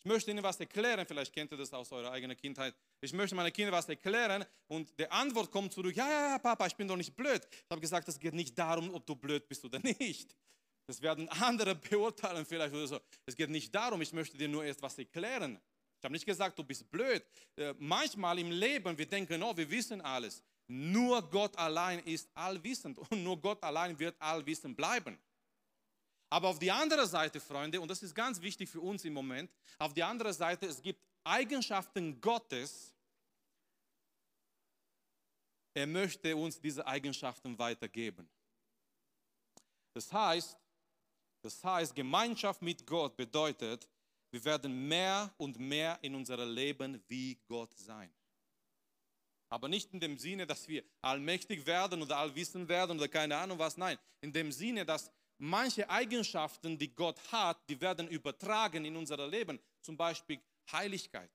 Ich 0.00 0.04
möchte 0.04 0.30
ihnen 0.30 0.42
was 0.44 0.60
erklären, 0.60 1.04
vielleicht 1.06 1.32
kennt 1.32 1.50
ihr 1.50 1.58
das 1.58 1.72
aus 1.72 1.90
eurer 1.90 2.12
eigenen 2.12 2.36
Kindheit. 2.36 2.74
Ich 3.00 3.12
möchte 3.12 3.34
meine 3.34 3.50
Kinder 3.50 3.72
was 3.72 3.88
erklären 3.88 4.44
und 4.68 4.96
die 4.98 5.10
Antwort 5.10 5.50
kommt 5.50 5.72
zurück, 5.72 5.94
ja, 5.96 6.08
ja, 6.08 6.28
ja, 6.30 6.38
Papa, 6.38 6.66
ich 6.66 6.76
bin 6.76 6.86
doch 6.86 6.96
nicht 6.96 7.16
blöd. 7.16 7.46
Ich 7.50 7.70
habe 7.70 7.80
gesagt, 7.80 8.06
es 8.08 8.18
geht 8.18 8.34
nicht 8.34 8.56
darum, 8.56 8.94
ob 8.94 9.04
du 9.04 9.16
blöd 9.16 9.48
bist 9.48 9.64
oder 9.64 9.78
nicht. 9.82 10.36
Das 10.86 11.02
werden 11.02 11.28
andere 11.28 11.74
beurteilen 11.74 12.46
vielleicht 12.46 12.74
oder 12.74 12.86
so. 12.86 13.00
Es 13.26 13.36
geht 13.36 13.50
nicht 13.50 13.74
darum, 13.74 14.00
ich 14.00 14.12
möchte 14.12 14.38
dir 14.38 14.48
nur 14.48 14.64
erst 14.64 14.80
was 14.82 14.96
erklären. 14.98 15.60
Ich 15.98 16.04
habe 16.04 16.12
nicht 16.12 16.26
gesagt, 16.26 16.58
du 16.58 16.62
bist 16.62 16.88
blöd. 16.90 17.24
Äh, 17.56 17.74
manchmal 17.78 18.38
im 18.38 18.52
Leben, 18.52 18.96
wir 18.96 19.06
denken, 19.06 19.42
oh, 19.42 19.56
wir 19.56 19.68
wissen 19.68 20.00
alles. 20.00 20.42
Nur 20.68 21.28
Gott 21.28 21.56
allein 21.58 21.98
ist 22.00 22.30
allwissend 22.34 22.98
und 22.98 23.24
nur 23.24 23.40
Gott 23.40 23.62
allein 23.62 23.98
wird 23.98 24.14
allwissend 24.20 24.76
bleiben. 24.76 25.18
Aber 26.30 26.48
auf 26.48 26.58
die 26.58 26.70
andere 26.70 27.06
Seite, 27.06 27.40
Freunde, 27.40 27.80
und 27.80 27.88
das 27.88 28.02
ist 28.02 28.14
ganz 28.14 28.40
wichtig 28.40 28.68
für 28.68 28.80
uns 28.80 29.04
im 29.04 29.14
Moment, 29.14 29.50
auf 29.78 29.94
die 29.94 30.02
andere 30.02 30.32
Seite, 30.32 30.66
es 30.66 30.82
gibt 30.82 31.00
Eigenschaften 31.24 32.20
Gottes. 32.20 32.94
Er 35.74 35.86
möchte 35.86 36.36
uns 36.36 36.60
diese 36.60 36.86
Eigenschaften 36.86 37.58
weitergeben. 37.58 38.28
Das 39.94 40.12
heißt, 40.12 40.56
das 41.40 41.64
heißt, 41.64 41.94
Gemeinschaft 41.94 42.60
mit 42.62 42.86
Gott 42.86 43.16
bedeutet, 43.16 43.88
wir 44.30 44.44
werden 44.44 44.86
mehr 44.86 45.32
und 45.38 45.58
mehr 45.58 45.98
in 46.02 46.14
unserem 46.14 46.50
Leben 46.50 47.02
wie 47.08 47.38
Gott 47.46 47.76
sein. 47.78 48.12
Aber 49.48 49.68
nicht 49.68 49.92
in 49.94 50.00
dem 50.00 50.18
Sinne, 50.18 50.46
dass 50.46 50.68
wir 50.68 50.84
allmächtig 51.00 51.64
werden 51.64 52.02
oder 52.02 52.18
allwissend 52.18 52.68
werden 52.68 52.98
oder 52.98 53.08
keine 53.08 53.36
Ahnung 53.36 53.58
was. 53.58 53.78
Nein, 53.78 53.98
in 54.20 54.30
dem 54.30 54.52
Sinne, 54.52 54.84
dass 54.84 55.10
manche 55.38 55.88
Eigenschaften, 55.88 56.78
die 56.78 56.94
Gott 56.94 57.20
hat, 57.32 57.58
die 57.68 57.80
werden 57.80 58.08
übertragen 58.08 58.84
in 58.84 58.96
unser 58.96 59.26
Leben. 59.26 59.58
Zum 59.80 59.96
Beispiel 59.96 60.40
Heiligkeit. 60.70 61.30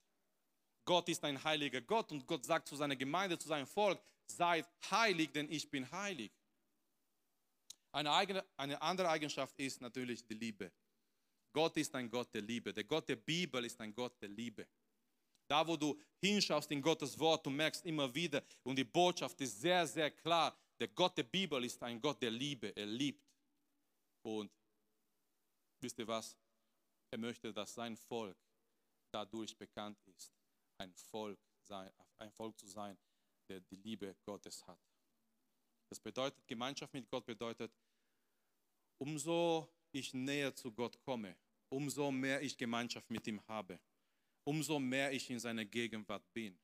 Gott 0.86 1.08
ist 1.10 1.24
ein 1.24 1.42
heiliger 1.44 1.82
Gott 1.82 2.12
und 2.12 2.28
Gott 2.28 2.46
sagt 2.46 2.68
zu 2.68 2.76
seiner 2.76 2.96
Gemeinde, 2.96 3.38
zu 3.38 3.48
seinem 3.48 3.68
Volk, 3.68 4.02
seid 4.28 4.68
heilig, 4.92 5.32
denn 5.32 5.50
ich 5.50 5.70
bin 5.70 5.90
heilig. 5.92 6.32
Eine, 7.92 8.12
eigene, 8.12 8.44
eine 8.58 8.82
andere 8.82 9.10
Eigenschaft 9.10 9.58
ist 9.60 9.80
natürlich 9.80 10.26
die 10.26 10.34
Liebe. 10.34 10.72
Gott 11.54 11.78
ist 11.78 11.94
ein 11.94 12.10
Gott 12.10 12.34
der 12.34 12.42
Liebe. 12.42 12.74
Der 12.74 12.84
Gott 12.84 13.08
der 13.08 13.16
Bibel 13.16 13.64
ist 13.64 13.80
ein 13.80 13.94
Gott 13.94 14.20
der 14.22 14.30
Liebe. 14.30 14.68
Da, 15.48 15.66
wo 15.68 15.78
du 15.78 16.00
hinschaust 16.20 16.72
in 16.72 16.82
Gottes 16.82 17.18
Wort, 17.20 17.46
du 17.46 17.50
merkst 17.50 17.86
immer 17.86 18.14
wieder, 18.14 18.44
und 18.64 18.76
die 18.76 18.84
Botschaft 18.84 19.40
ist 19.42 19.62
sehr, 19.62 19.86
sehr 19.86 20.10
klar, 20.10 20.58
der 20.80 20.88
Gott 20.88 21.16
der 21.18 21.24
Bibel 21.24 21.64
ist 21.64 21.82
ein 21.84 22.02
Gott 22.02 22.22
der 22.22 22.32
Liebe. 22.32 22.76
Er 22.76 22.88
liebt. 22.88 23.24
Und 24.24 24.52
wisst 25.80 26.00
ihr 26.00 26.08
was? 26.08 26.38
Er 27.12 27.20
möchte, 27.20 27.54
dass 27.54 27.74
sein 27.74 27.96
Volk 27.96 28.38
dadurch 29.12 29.56
bekannt 29.56 30.00
ist, 30.08 30.34
ein 30.80 30.94
Volk, 30.96 31.40
sein, 31.62 31.92
ein 32.18 32.32
Volk 32.32 32.58
zu 32.58 32.68
sein, 32.68 32.98
der 33.48 33.60
die 33.60 33.76
Liebe 33.76 34.16
Gottes 34.26 34.66
hat. 34.66 34.80
Das 35.90 36.00
bedeutet, 36.00 36.48
Gemeinschaft 36.48 36.94
mit 36.94 37.08
Gott 37.10 37.26
bedeutet, 37.26 37.72
umso 38.98 39.70
ich 39.92 40.14
näher 40.14 40.56
zu 40.56 40.72
Gott 40.72 41.00
komme, 41.02 41.38
umso 41.70 42.10
mehr 42.12 42.42
ich 42.42 42.58
Gemeinschaft 42.58 43.10
mit 43.12 43.28
ihm 43.28 43.46
habe 43.48 43.80
umso 44.44 44.80
mehr 44.80 45.12
ich 45.12 45.30
in 45.30 45.40
seiner 45.40 45.66
Gegenwart 45.66 46.32
bin, 46.34 46.58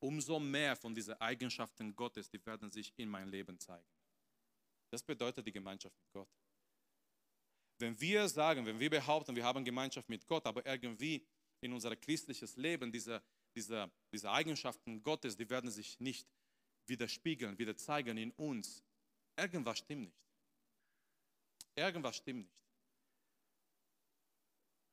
umso 0.00 0.38
mehr 0.38 0.76
von 0.76 0.94
diesen 0.94 1.14
Eigenschaften 1.20 1.94
Gottes, 1.94 2.28
die 2.28 2.44
werden 2.44 2.70
sich 2.70 2.92
in 2.96 3.08
mein 3.08 3.28
Leben 3.28 3.58
zeigen. 3.58 3.86
Das 4.90 5.02
bedeutet 5.02 5.46
die 5.46 5.52
Gemeinschaft 5.52 5.96
mit 5.98 6.12
Gott. 6.12 6.28
Wenn 7.78 8.00
wir 8.00 8.28
sagen, 8.28 8.64
wenn 8.64 8.80
wir 8.80 8.90
behaupten, 8.90 9.36
wir 9.36 9.44
haben 9.44 9.64
Gemeinschaft 9.64 10.08
mit 10.08 10.26
Gott, 10.26 10.46
aber 10.46 10.64
irgendwie 10.64 11.26
in 11.60 11.72
unser 11.72 11.94
christliches 11.96 12.56
Leben 12.56 12.90
diese, 12.90 13.22
diese, 13.54 13.90
diese 14.12 14.30
Eigenschaften 14.30 15.02
Gottes, 15.02 15.36
die 15.36 15.48
werden 15.48 15.70
sich 15.70 15.98
nicht 16.00 16.26
widerspiegeln, 16.86 17.58
wieder 17.58 17.76
zeigen 17.76 18.16
in 18.16 18.30
uns. 18.32 18.82
Irgendwas 19.36 19.78
stimmt 19.78 20.04
nicht. 20.04 20.16
Irgendwas 21.74 22.16
stimmt 22.16 22.46
nicht. 22.46 22.56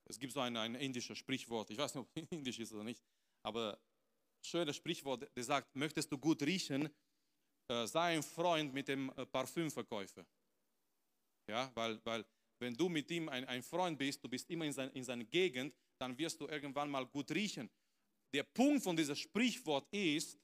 Es 0.05 0.19
gibt 0.19 0.33
so 0.33 0.41
ein, 0.41 0.55
ein 0.57 0.75
indisches 0.75 1.17
Sprichwort, 1.17 1.69
ich 1.69 1.77
weiß 1.77 1.95
nicht, 1.95 2.01
ob 2.01 2.09
es 2.15 2.27
indisch 2.31 2.59
ist 2.59 2.73
oder 2.73 2.83
nicht, 2.83 3.01
aber 3.41 3.79
schönes 4.41 4.75
Sprichwort, 4.75 5.29
der 5.35 5.43
sagt, 5.43 5.75
möchtest 5.75 6.11
du 6.11 6.17
gut 6.17 6.41
riechen, 6.43 6.89
äh, 7.69 7.87
sei 7.87 8.17
ein 8.17 8.23
Freund 8.23 8.73
mit 8.73 8.89
dem 8.89 9.09
äh, 9.15 9.25
Parfümverkäufer. 9.25 10.25
Ja, 11.47 11.71
weil, 11.75 12.03
weil 12.05 12.25
wenn 12.63 12.75
du 12.75 12.89
mit 12.89 13.09
ihm 13.11 13.29
ein, 13.29 13.45
ein 13.45 13.61
Freund 13.61 13.97
bist, 13.97 14.23
du 14.23 14.29
bist 14.29 14.49
immer 14.49 14.65
in, 14.65 14.73
sein, 14.73 14.89
in 14.91 15.03
seiner 15.03 15.23
Gegend, 15.25 15.73
dann 15.97 16.17
wirst 16.17 16.39
du 16.39 16.47
irgendwann 16.47 16.89
mal 16.89 17.05
gut 17.05 17.31
riechen. 17.31 17.69
Der 18.33 18.43
Punkt 18.43 18.83
von 18.83 18.95
diesem 18.95 19.15
Sprichwort 19.15 19.87
ist, 19.93 20.39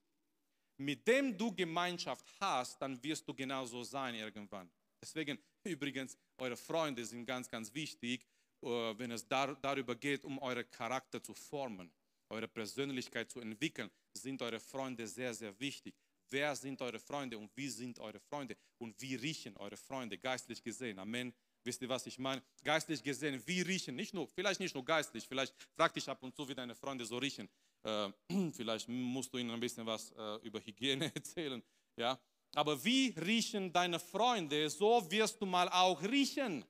mit 0.77 1.07
dem 1.07 1.37
du 1.37 1.53
Gemeinschaft 1.53 2.25
hast, 2.39 2.81
dann 2.81 3.01
wirst 3.03 3.27
du 3.27 3.33
genauso 3.33 3.83
sein 3.83 4.15
irgendwann. 4.15 4.69
Deswegen 5.01 5.39
übrigens, 5.63 6.17
eure 6.37 6.55
Freunde 6.55 7.03
sind 7.03 7.25
ganz, 7.25 7.49
ganz 7.49 7.73
wichtig 7.73 8.25
äh, 8.61 8.97
wenn 8.97 9.11
es 9.11 9.25
darüber 9.27 9.95
geht, 9.95 10.25
um 10.25 10.37
euren 10.39 10.69
Charakter 10.69 11.23
zu 11.23 11.33
formen, 11.33 11.91
eure 12.29 12.47
Persönlichkeit 12.47 13.31
zu 13.31 13.39
entwickeln, 13.39 13.89
sind 14.13 14.41
eure 14.41 14.59
Freunde 14.59 15.07
sehr, 15.07 15.33
sehr 15.33 15.57
wichtig. 15.59 15.95
Wer 16.29 16.55
sind 16.55 16.81
eure 16.81 16.99
Freunde 16.99 17.37
und 17.37 17.55
wie 17.55 17.69
sind 17.69 17.97
eure 17.99 18.19
Freunde 18.19 18.57
und 18.77 18.99
wie 19.01 19.15
riechen 19.15 19.55
eure 19.57 19.77
Freunde 19.77 20.17
geistlich 20.17 20.61
gesehen? 20.61 20.99
Amen. 20.99 21.33
Wisst 21.63 21.81
ihr, 21.81 21.89
was 21.89 22.05
ich 22.05 22.17
meine? 22.17 22.41
Geistlich 22.63 23.03
gesehen, 23.03 23.41
wie 23.45 23.61
riechen? 23.61 23.95
Nicht 23.95 24.13
nur, 24.13 24.27
vielleicht 24.27 24.59
nicht 24.59 24.73
nur 24.73 24.85
geistlich, 24.85 25.27
vielleicht 25.27 25.53
frag 25.75 25.93
dich 25.93 26.07
ab 26.07 26.23
und 26.23 26.35
zu, 26.35 26.47
wie 26.47 26.55
deine 26.55 26.75
Freunde 26.75 27.05
so 27.05 27.17
riechen. 27.17 27.49
Äh, 27.83 28.09
vielleicht 28.53 28.87
musst 28.87 29.33
du 29.33 29.37
ihnen 29.37 29.51
ein 29.51 29.59
bisschen 29.59 29.85
was 29.85 30.11
äh, 30.11 30.35
über 30.37 30.59
Hygiene 30.59 31.11
erzählen. 31.15 31.61
Ja? 31.95 32.19
Aber 32.55 32.83
wie 32.83 33.13
riechen 33.17 33.71
deine 33.71 33.99
Freunde, 33.99 34.69
so 34.69 35.09
wirst 35.11 35.41
du 35.41 35.45
mal 35.45 35.69
auch 35.69 36.01
riechen 36.01 36.65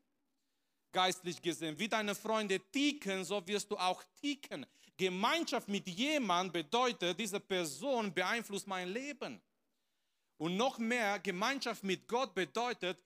geistlich 0.92 1.42
gesehen. 1.42 1.78
Wie 1.78 1.88
deine 1.88 2.16
Freunde 2.16 2.60
ticken, 2.72 3.24
so 3.24 3.46
wirst 3.48 3.70
du 3.72 3.78
auch 3.78 4.04
ticken. 4.20 4.66
Gemeinschaft 4.98 5.68
mit 5.68 5.88
jemandem 5.88 6.64
bedeutet, 6.64 7.20
diese 7.20 7.40
Person 7.40 8.14
beeinflusst 8.14 8.68
mein 8.68 8.90
Leben. 8.90 9.42
Und 10.38 10.58
noch 10.58 10.78
mehr, 10.78 11.20
Gemeinschaft 11.20 11.84
mit 11.84 12.08
Gott 12.08 12.34
bedeutet, 12.34 12.98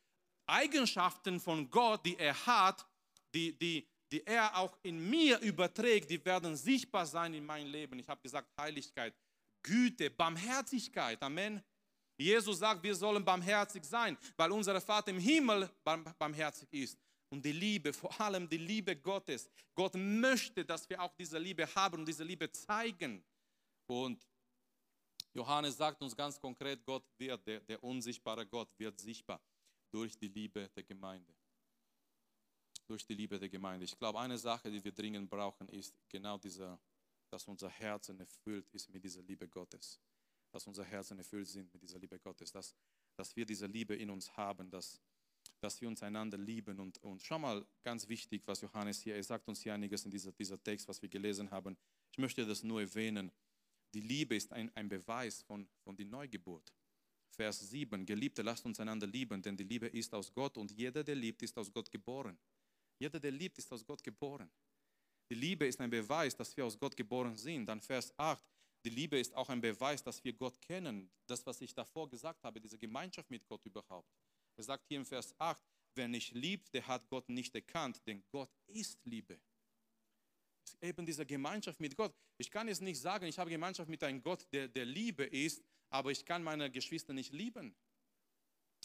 Eigenschaften 0.45 1.39
von 1.39 1.69
Gott, 1.69 2.05
die 2.05 2.17
er 2.17 2.45
hat, 2.45 2.85
die, 3.33 3.57
die, 3.57 3.87
die 4.11 4.25
er 4.25 4.55
auch 4.57 4.77
in 4.83 5.09
mir 5.09 5.39
überträgt, 5.39 6.09
die 6.09 6.23
werden 6.23 6.55
sichtbar 6.55 7.05
sein 7.05 7.33
in 7.33 7.45
meinem 7.45 7.71
Leben. 7.71 7.97
Ich 7.99 8.07
habe 8.07 8.21
gesagt, 8.21 8.49
Heiligkeit, 8.59 9.13
Güte, 9.61 10.09
Barmherzigkeit. 10.09 11.21
Amen. 11.23 11.63
Jesus 12.17 12.59
sagt, 12.59 12.83
wir 12.83 12.93
sollen 12.93 13.25
barmherzig 13.25 13.83
sein, 13.83 14.17
weil 14.37 14.51
unser 14.51 14.79
Vater 14.79 15.09
im 15.09 15.19
Himmel 15.19 15.69
barmherzig 15.83 16.71
ist 16.71 16.99
und 17.29 17.43
die 17.43 17.51
Liebe, 17.51 17.91
vor 17.91 18.19
allem 18.21 18.47
die 18.47 18.57
Liebe 18.57 18.95
Gottes. 18.95 19.49
Gott 19.73 19.95
möchte, 19.95 20.63
dass 20.63 20.87
wir 20.89 21.01
auch 21.01 21.15
diese 21.15 21.39
Liebe 21.39 21.67
haben 21.73 21.99
und 21.99 22.05
diese 22.07 22.23
Liebe 22.23 22.51
zeigen. 22.51 23.23
Und 23.87 24.23
Johannes 25.33 25.75
sagt 25.75 26.03
uns 26.03 26.15
ganz 26.15 26.39
konkret, 26.39 26.85
Gott 26.85 27.03
wird, 27.17 27.47
der, 27.47 27.61
der 27.61 27.83
unsichtbare 27.83 28.45
Gott 28.45 28.69
wird 28.77 28.99
sichtbar 28.99 29.41
durch 29.93 30.17
die 30.17 30.27
Liebe 30.27 30.69
der 30.75 30.83
Gemeinde. 30.83 31.33
Durch 32.87 33.05
die 33.05 33.13
Liebe 33.13 33.39
der 33.39 33.49
Gemeinde. 33.49 33.85
Ich 33.85 33.97
glaube, 33.97 34.19
eine 34.19 34.37
Sache, 34.37 34.71
die 34.71 34.83
wir 34.83 34.91
dringend 34.91 35.29
brauchen, 35.29 35.69
ist 35.69 35.95
genau 36.09 36.37
dieser, 36.37 36.79
dass 37.29 37.47
unser 37.47 37.69
Herzen 37.69 38.19
erfüllt 38.19 38.69
ist 38.71 38.89
mit 38.89 39.03
dieser 39.03 39.21
Liebe 39.21 39.47
Gottes. 39.47 40.01
Dass 40.51 40.67
unser 40.67 40.83
Herzen 40.83 41.17
erfüllt 41.17 41.47
sind 41.47 41.71
mit 41.73 41.81
dieser 41.83 41.99
Liebe 41.99 42.19
Gottes. 42.19 42.51
Dass, 42.51 42.75
dass 43.15 43.35
wir 43.35 43.45
diese 43.45 43.67
Liebe 43.67 43.95
in 43.95 44.09
uns 44.09 44.35
haben, 44.35 44.69
dass 44.69 44.99
dass 45.63 45.79
wir 45.79 45.87
uns 45.87 46.03
einander 46.03 46.37
lieben. 46.37 46.77
Und, 46.79 47.01
und 47.03 47.21
schau 47.21 47.39
mal, 47.39 47.65
ganz 47.83 48.07
wichtig, 48.09 48.43
was 48.45 48.59
Johannes 48.61 48.99
hier, 49.01 49.15
er 49.15 49.23
sagt 49.23 49.47
uns 49.47 49.61
hier 49.61 49.73
einiges 49.73 50.03
in 50.03 50.11
dieser, 50.11 50.33
dieser 50.33 50.61
Text, 50.61 50.87
was 50.89 51.01
wir 51.01 51.07
gelesen 51.07 51.49
haben. 51.51 51.77
Ich 52.11 52.17
möchte 52.17 52.45
das 52.45 52.63
nur 52.63 52.81
erwähnen. 52.81 53.31
Die 53.93 54.01
Liebe 54.01 54.35
ist 54.35 54.51
ein, 54.51 54.75
ein 54.75 54.89
Beweis 54.89 55.41
von, 55.43 55.65
von 55.83 55.95
der 55.95 56.05
Neugeburt. 56.05 56.73
Vers 57.33 57.59
7, 57.59 58.05
Geliebte, 58.05 58.41
lasst 58.41 58.65
uns 58.65 58.79
einander 58.79 59.07
lieben, 59.07 59.41
denn 59.41 59.57
die 59.57 59.63
Liebe 59.63 59.87
ist 59.87 60.13
aus 60.13 60.31
Gott 60.31 60.57
und 60.57 60.71
jeder, 60.71 61.03
der 61.03 61.15
liebt, 61.15 61.41
ist 61.41 61.57
aus 61.57 61.71
Gott 61.71 61.89
geboren. 61.89 62.37
Jeder, 62.99 63.19
der 63.19 63.31
liebt, 63.31 63.57
ist 63.57 63.71
aus 63.73 63.85
Gott 63.85 64.03
geboren. 64.03 64.51
Die 65.29 65.35
Liebe 65.35 65.65
ist 65.65 65.81
ein 65.81 65.89
Beweis, 65.89 66.35
dass 66.35 66.55
wir 66.55 66.65
aus 66.65 66.77
Gott 66.77 66.95
geboren 66.95 67.35
sind. 67.35 67.65
Dann 67.65 67.81
Vers 67.81 68.13
8, 68.17 68.43
die 68.85 68.89
Liebe 68.89 69.17
ist 69.17 69.33
auch 69.33 69.49
ein 69.49 69.61
Beweis, 69.61 70.03
dass 70.03 70.23
wir 70.23 70.33
Gott 70.33 70.61
kennen. 70.61 71.09
Das, 71.25 71.45
was 71.45 71.59
ich 71.61 71.73
davor 71.73 72.09
gesagt 72.09 72.43
habe, 72.43 72.61
diese 72.61 72.77
Gemeinschaft 72.77 73.29
mit 73.31 73.47
Gott 73.47 73.65
überhaupt. 73.65 74.13
Er 74.55 74.63
sagt 74.63 74.85
hier 74.87 74.97
im 74.97 75.05
Vers 75.05 75.33
8, 75.39 75.59
wer 75.95 76.07
nicht 76.07 76.33
liebt, 76.33 76.73
der 76.73 76.85
hat 76.85 77.07
Gott 77.09 77.29
nicht 77.29 77.55
erkannt, 77.55 78.05
denn 78.05 78.23
Gott 78.29 78.51
ist 78.67 79.03
Liebe. 79.05 79.39
Eben 80.81 81.05
diese 81.05 81.25
Gemeinschaft 81.25 81.79
mit 81.79 81.95
Gott. 81.95 82.13
Ich 82.37 82.51
kann 82.51 82.67
jetzt 82.67 82.81
nicht 82.81 82.99
sagen, 82.99 83.25
ich 83.25 83.39
habe 83.39 83.49
Gemeinschaft 83.49 83.89
mit 83.89 84.03
einem 84.03 84.21
Gott, 84.21 84.45
der 84.51 84.67
der 84.67 84.85
Liebe 84.85 85.23
ist, 85.23 85.63
aber 85.93 86.09
ich 86.09 86.25
kann 86.25 86.43
meine 86.43 86.71
Geschwister 86.71 87.13
nicht 87.13 87.33
lieben. 87.33 87.75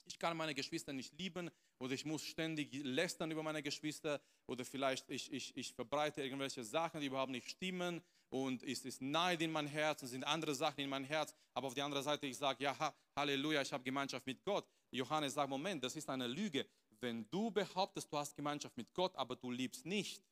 Ich 0.05 0.19
kann 0.19 0.37
meine 0.37 0.55
Geschwister 0.55 0.93
nicht 0.93 1.19
lieben 1.19 1.51
oder 1.79 1.95
ich 1.95 2.05
muss 2.05 2.23
ständig 2.23 2.71
lästern 2.85 3.31
über 3.31 3.43
meine 3.43 3.63
Geschwister 3.63 4.21
oder 4.47 4.65
vielleicht 4.65 5.09
ich, 5.11 5.33
ich, 5.33 5.57
ich 5.57 5.73
verbreite 5.73 6.23
irgendwelche 6.23 6.63
Sachen, 6.65 7.01
die 7.01 7.07
überhaupt 7.07 7.33
nicht 7.33 7.49
stimmen 7.49 8.03
und 8.29 8.63
es 8.63 8.85
ist 8.85 9.01
Neid 9.01 9.41
in 9.41 9.51
mein 9.51 9.67
Herz 9.67 10.03
und 10.03 10.09
sind 10.09 10.25
andere 10.25 10.55
Sachen 10.55 10.81
in 10.81 10.91
mein 10.91 11.05
Herz, 11.05 11.35
aber 11.55 11.69
auf 11.69 11.75
der 11.75 11.87
anderen 11.87 12.05
Seite 12.05 12.27
ich 12.27 12.37
sage, 12.37 12.65
ja, 12.65 12.95
Halleluja, 13.17 13.63
ich 13.63 13.73
habe 13.73 13.83
Gemeinschaft 13.83 14.27
mit 14.27 14.45
Gott. 14.45 14.67
Johannes 14.91 15.33
sagt, 15.33 15.49
Moment, 15.49 15.83
das 15.83 15.97
ist 15.97 16.09
eine 16.11 16.27
Lüge. 16.27 16.67
Wenn 17.01 17.29
du 17.31 17.51
behauptest, 17.51 18.13
du 18.13 18.19
hast 18.19 18.37
Gemeinschaft 18.37 18.77
mit 18.77 18.93
Gott, 18.93 19.17
aber 19.17 19.35
du 19.35 19.51
liebst 19.51 19.87
nicht, 19.87 20.23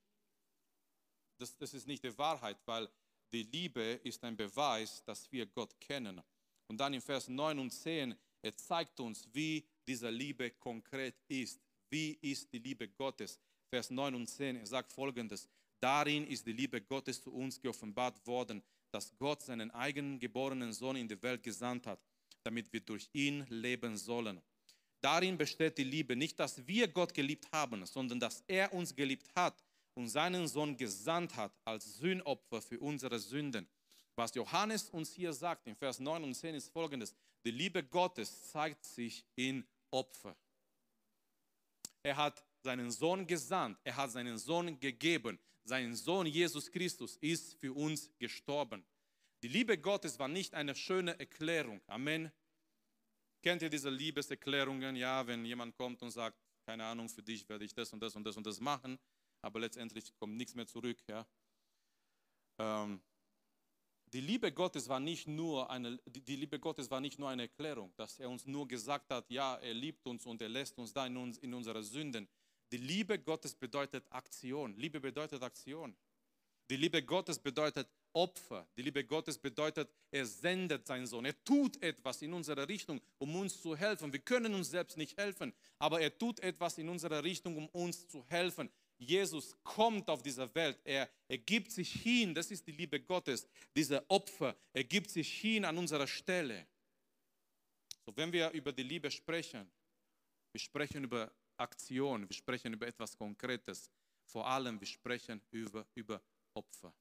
das, 1.39 1.57
das 1.57 1.73
ist 1.73 1.87
nicht 1.87 2.05
die 2.05 2.17
Wahrheit, 2.19 2.59
weil 2.67 2.89
die 3.33 3.45
Liebe 3.45 4.01
ist 4.05 4.23
ein 4.25 4.37
Beweis, 4.37 5.03
dass 5.05 5.31
wir 5.33 5.47
Gott 5.47 5.79
kennen. 5.81 6.23
Und 6.69 6.79
dann 6.79 6.95
in 6.95 7.01
Vers 7.01 7.29
9 7.29 7.59
und 7.59 7.71
10, 7.71 8.15
er 8.43 8.57
zeigt 8.57 8.99
uns, 9.01 9.29
wie 9.33 9.65
diese 9.87 10.11
Liebe 10.11 10.51
konkret 10.51 11.15
ist. 11.29 11.61
Wie 11.91 12.19
ist 12.21 12.53
die 12.53 12.59
Liebe 12.59 12.89
Gottes? 12.89 13.41
Vers 13.69 13.91
9 13.91 14.15
und 14.15 14.27
10, 14.27 14.57
er 14.57 14.67
sagt 14.67 14.93
folgendes, 14.93 15.49
darin 15.81 16.27
ist 16.27 16.47
die 16.47 16.53
Liebe 16.53 16.81
Gottes 16.81 17.23
zu 17.23 17.33
uns 17.33 17.61
geoffenbart 17.61 18.25
worden, 18.27 18.63
dass 18.91 19.17
Gott 19.19 19.43
seinen 19.43 19.71
eigenen 19.73 20.19
geborenen 20.19 20.73
Sohn 20.73 20.97
in 20.97 21.09
die 21.09 21.21
Welt 21.23 21.43
gesandt 21.43 21.87
hat, 21.87 22.01
damit 22.43 22.73
wir 22.73 22.81
durch 22.81 23.09
ihn 23.13 23.45
leben 23.49 23.97
sollen. 23.97 24.41
Darin 25.01 25.37
besteht 25.37 25.79
die 25.79 25.85
Liebe, 25.85 26.17
nicht 26.17 26.39
dass 26.41 26.67
wir 26.67 26.89
Gott 26.89 27.13
geliebt 27.13 27.47
haben, 27.53 27.85
sondern 27.87 28.19
dass 28.19 28.43
er 28.47 28.73
uns 28.73 28.95
geliebt 28.95 29.29
hat 29.35 29.63
und 29.95 30.09
seinen 30.09 30.49
Sohn 30.49 30.77
gesandt 30.77 31.37
hat 31.37 31.53
als 31.65 31.97
Sühnopfer 31.99 32.63
für 32.63 32.79
unsere 32.81 33.19
Sünden. 33.19 33.69
Was 34.17 34.35
Johannes 34.35 34.91
uns 34.91 35.13
hier 35.13 35.33
sagt 35.33 35.67
in 35.67 35.77
Vers 35.77 36.01
9 36.01 36.25
und 36.25 36.35
10 36.35 36.55
ist 36.55 36.73
folgendes. 36.73 37.15
Die 37.45 37.51
Liebe 37.51 37.85
Gottes 37.85 38.51
zeigt 38.51 38.85
sich 38.85 39.25
in 39.37 39.67
Opfer. 39.91 40.37
Er 42.03 42.17
hat 42.17 42.45
seinen 42.63 42.91
Sohn 42.91 43.27
gesandt, 43.27 43.79
er 43.85 43.97
hat 43.97 44.11
seinen 44.11 44.39
Sohn 44.39 44.81
gegeben. 44.81 45.39
Sein 45.65 45.95
Sohn 45.95 46.27
Jesus 46.27 46.71
Christus 46.71 47.17
ist 47.17 47.55
für 47.55 47.73
uns 47.73 48.11
gestorben. 48.19 48.85
Die 49.43 49.49
Liebe 49.49 49.77
Gottes 49.77 50.19
war 50.19 50.29
nicht 50.29 50.55
eine 50.55 50.75
schöne 50.75 51.19
Erklärung. 51.19 51.81
Amen. 51.87 52.33
Kennt 53.43 53.63
ihr 53.63 53.71
diese 53.71 53.91
Liebeserklärungen? 53.91 54.97
Ja, 54.97 55.27
wenn 55.27 55.45
jemand 55.45 55.77
kommt 55.77 56.03
und 56.03 56.11
sagt, 56.11 56.39
keine 56.65 56.85
Ahnung, 56.85 57.09
für 57.09 57.23
dich 57.23 57.49
werde 57.49 57.65
ich 57.65 57.75
das 57.75 57.93
und 57.93 58.01
das 58.01 58.17
und 58.17 58.25
das 58.25 58.37
und 58.37 58.47
das 58.47 58.61
machen 58.61 58.99
aber 59.47 59.61
letztendlich 59.61 60.13
kommt 60.17 60.37
nichts 60.37 60.55
mehr 60.55 60.67
zurück. 60.67 60.99
Ja. 61.07 61.27
Ähm, 62.59 63.01
die 64.13 64.21
Liebe 64.21 64.53
Gottes 64.53 64.89
war 64.89 65.01
nicht 65.01 65.27
nur 65.27 65.69
eine, 65.71 65.99
die 66.07 66.37
Liebe 66.37 66.59
Gottes 66.59 66.91
war 66.91 67.01
nicht 67.01 67.19
nur 67.19 67.29
eine 67.29 67.43
Erklärung, 67.43 67.93
dass 67.97 68.19
er 68.19 68.31
uns 68.31 68.47
nur 68.47 68.67
gesagt 68.69 69.11
hat, 69.11 69.29
ja, 69.31 69.57
er 69.57 69.75
liebt 69.75 70.07
uns 70.07 70.25
und 70.27 70.41
er 70.41 70.49
lässt 70.49 70.79
uns 70.79 70.93
da 70.93 71.07
in, 71.07 71.17
uns, 71.17 71.39
in 71.39 71.53
unsere 71.53 71.83
Sünden. 71.83 72.29
Die 72.71 72.77
Liebe 72.79 73.19
Gottes 73.19 73.55
bedeutet 73.55 74.05
Aktion. 74.11 74.77
Liebe 74.77 75.01
bedeutet 75.01 75.43
Aktion. 75.43 75.97
Die 76.69 76.77
Liebe 76.77 77.03
Gottes 77.03 77.39
bedeutet 77.39 77.89
Opfer. 78.13 78.67
Die 78.77 78.83
Liebe 78.83 79.05
Gottes 79.05 79.39
bedeutet, 79.39 79.91
er 80.11 80.25
sendet 80.25 80.87
seinen 80.87 81.07
Sohn. 81.07 81.27
Er 81.27 81.45
tut 81.45 81.81
etwas 81.83 82.23
in 82.23 82.33
unsere 82.33 82.67
Richtung, 82.67 83.01
um 83.19 83.37
uns 83.37 83.61
zu 83.61 83.77
helfen. 83.77 84.13
Wir 84.13 84.21
können 84.21 84.55
uns 84.55 84.71
selbst 84.71 84.97
nicht 84.97 85.17
helfen, 85.19 85.53
aber 85.79 86.01
er 86.01 86.17
tut 86.17 86.41
etwas 86.41 86.79
in 86.79 86.89
unsere 86.89 87.23
Richtung, 87.23 87.57
um 87.57 87.69
uns 87.69 88.09
zu 88.09 88.25
helfen. 88.29 88.71
Jesus 88.99 89.57
kommt 89.63 90.09
auf 90.09 90.23
diese 90.23 90.53
Welt, 90.55 90.79
er, 90.85 91.11
er 91.29 91.39
gibt 91.39 91.71
sich 91.71 91.93
hin, 91.93 92.35
das 92.35 92.51
ist 92.51 92.67
die 92.67 92.73
Liebe 92.73 93.01
Gottes, 93.01 93.47
diese 93.75 94.09
Opfer, 94.09 94.57
er 94.73 94.85
gibt 94.85 95.11
sich 95.11 95.41
hin 95.41 95.65
an 95.65 95.77
unserer 95.77 96.07
Stelle. 96.07 96.67
So, 98.05 98.17
wenn 98.17 98.33
wir 98.33 98.51
über 98.53 98.73
die 98.73 98.85
Liebe 98.85 99.11
sprechen, 99.11 99.71
wir 100.53 100.61
sprechen 100.61 101.05
über 101.05 101.31
Aktion, 101.59 102.29
wir 102.29 102.35
sprechen 102.35 102.73
über 102.73 102.87
etwas 102.87 103.17
Konkretes, 103.17 103.91
vor 104.25 104.47
allem 104.47 104.81
wir 104.81 104.87
sprechen 104.87 105.43
über, 105.51 105.87
über 105.95 106.23
Opfer. 106.55 106.95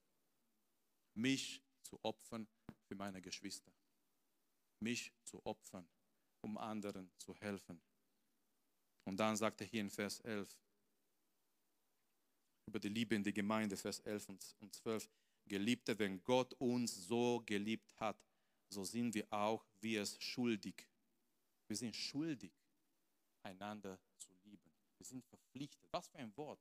Mich 1.14 1.62
zu 1.82 1.98
opfern 2.02 2.46
für 2.88 2.94
meine 2.94 3.22
Geschwister, 3.22 3.72
mich 4.80 5.12
zu 5.24 5.40
opfern, 5.46 5.88
um 6.42 6.58
anderen 6.58 7.10
zu 7.16 7.34
helfen. 7.36 7.80
Und 9.04 9.16
dann 9.16 9.36
sagt 9.36 9.60
er 9.60 9.66
hier 9.66 9.80
in 9.80 9.90
Vers 9.90 10.20
11, 10.20 10.54
über 12.66 12.80
die 12.80 12.88
Liebe 12.88 13.14
in 13.14 13.22
die 13.22 13.32
Gemeinde, 13.32 13.76
Vers 13.76 14.00
11 14.00 14.28
und 14.60 14.74
12. 14.74 15.08
Geliebte, 15.46 15.98
wenn 15.98 16.22
Gott 16.24 16.54
uns 16.54 17.06
so 17.06 17.42
geliebt 17.46 17.94
hat, 18.00 18.16
so 18.68 18.84
sind 18.84 19.14
wir 19.14 19.26
auch 19.32 19.64
wir 19.80 20.02
es 20.02 20.20
schuldig. 20.20 20.86
Wir 21.68 21.76
sind 21.76 21.94
schuldig, 21.94 22.52
einander 23.42 23.98
zu 24.18 24.32
lieben. 24.44 24.70
Wir 24.98 25.06
sind 25.06 25.24
verpflichtet. 25.24 25.88
Was 25.92 26.08
für 26.08 26.18
ein 26.18 26.36
Wort. 26.36 26.60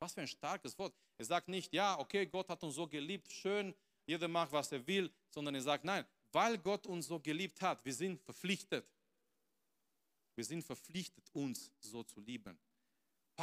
Was 0.00 0.14
für 0.14 0.22
ein 0.22 0.28
starkes 0.28 0.76
Wort. 0.78 0.94
Er 1.18 1.24
sagt 1.24 1.48
nicht, 1.48 1.72
ja, 1.72 1.98
okay, 1.98 2.26
Gott 2.26 2.48
hat 2.48 2.62
uns 2.64 2.74
so 2.74 2.88
geliebt, 2.88 3.30
schön, 3.30 3.72
jeder 4.04 4.26
macht, 4.26 4.50
was 4.50 4.72
er 4.72 4.84
will, 4.86 5.12
sondern 5.30 5.54
er 5.54 5.62
sagt, 5.62 5.84
nein, 5.84 6.04
weil 6.32 6.58
Gott 6.58 6.86
uns 6.86 7.06
so 7.06 7.20
geliebt 7.20 7.60
hat, 7.60 7.84
wir 7.84 7.94
sind 7.94 8.20
verpflichtet. 8.20 8.84
Wir 10.34 10.44
sind 10.44 10.64
verpflichtet, 10.64 11.30
uns 11.32 11.70
so 11.78 12.02
zu 12.02 12.20
lieben. 12.20 12.58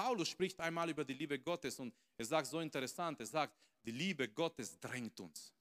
Paulus 0.01 0.29
spricht 0.29 0.57
einmal 0.61 0.89
über 0.89 1.03
die 1.03 1.13
Liebe 1.13 1.37
Gottes 1.37 1.77
und 1.77 1.93
er 2.15 2.23
sagt 2.23 2.47
so 2.47 2.61
interessant, 2.61 3.19
er 3.19 3.25
sagt, 3.25 3.53
die 3.83 3.91
Liebe 3.91 4.29
Gottes 4.29 4.79
drängt 4.79 5.19
uns. 5.19 5.53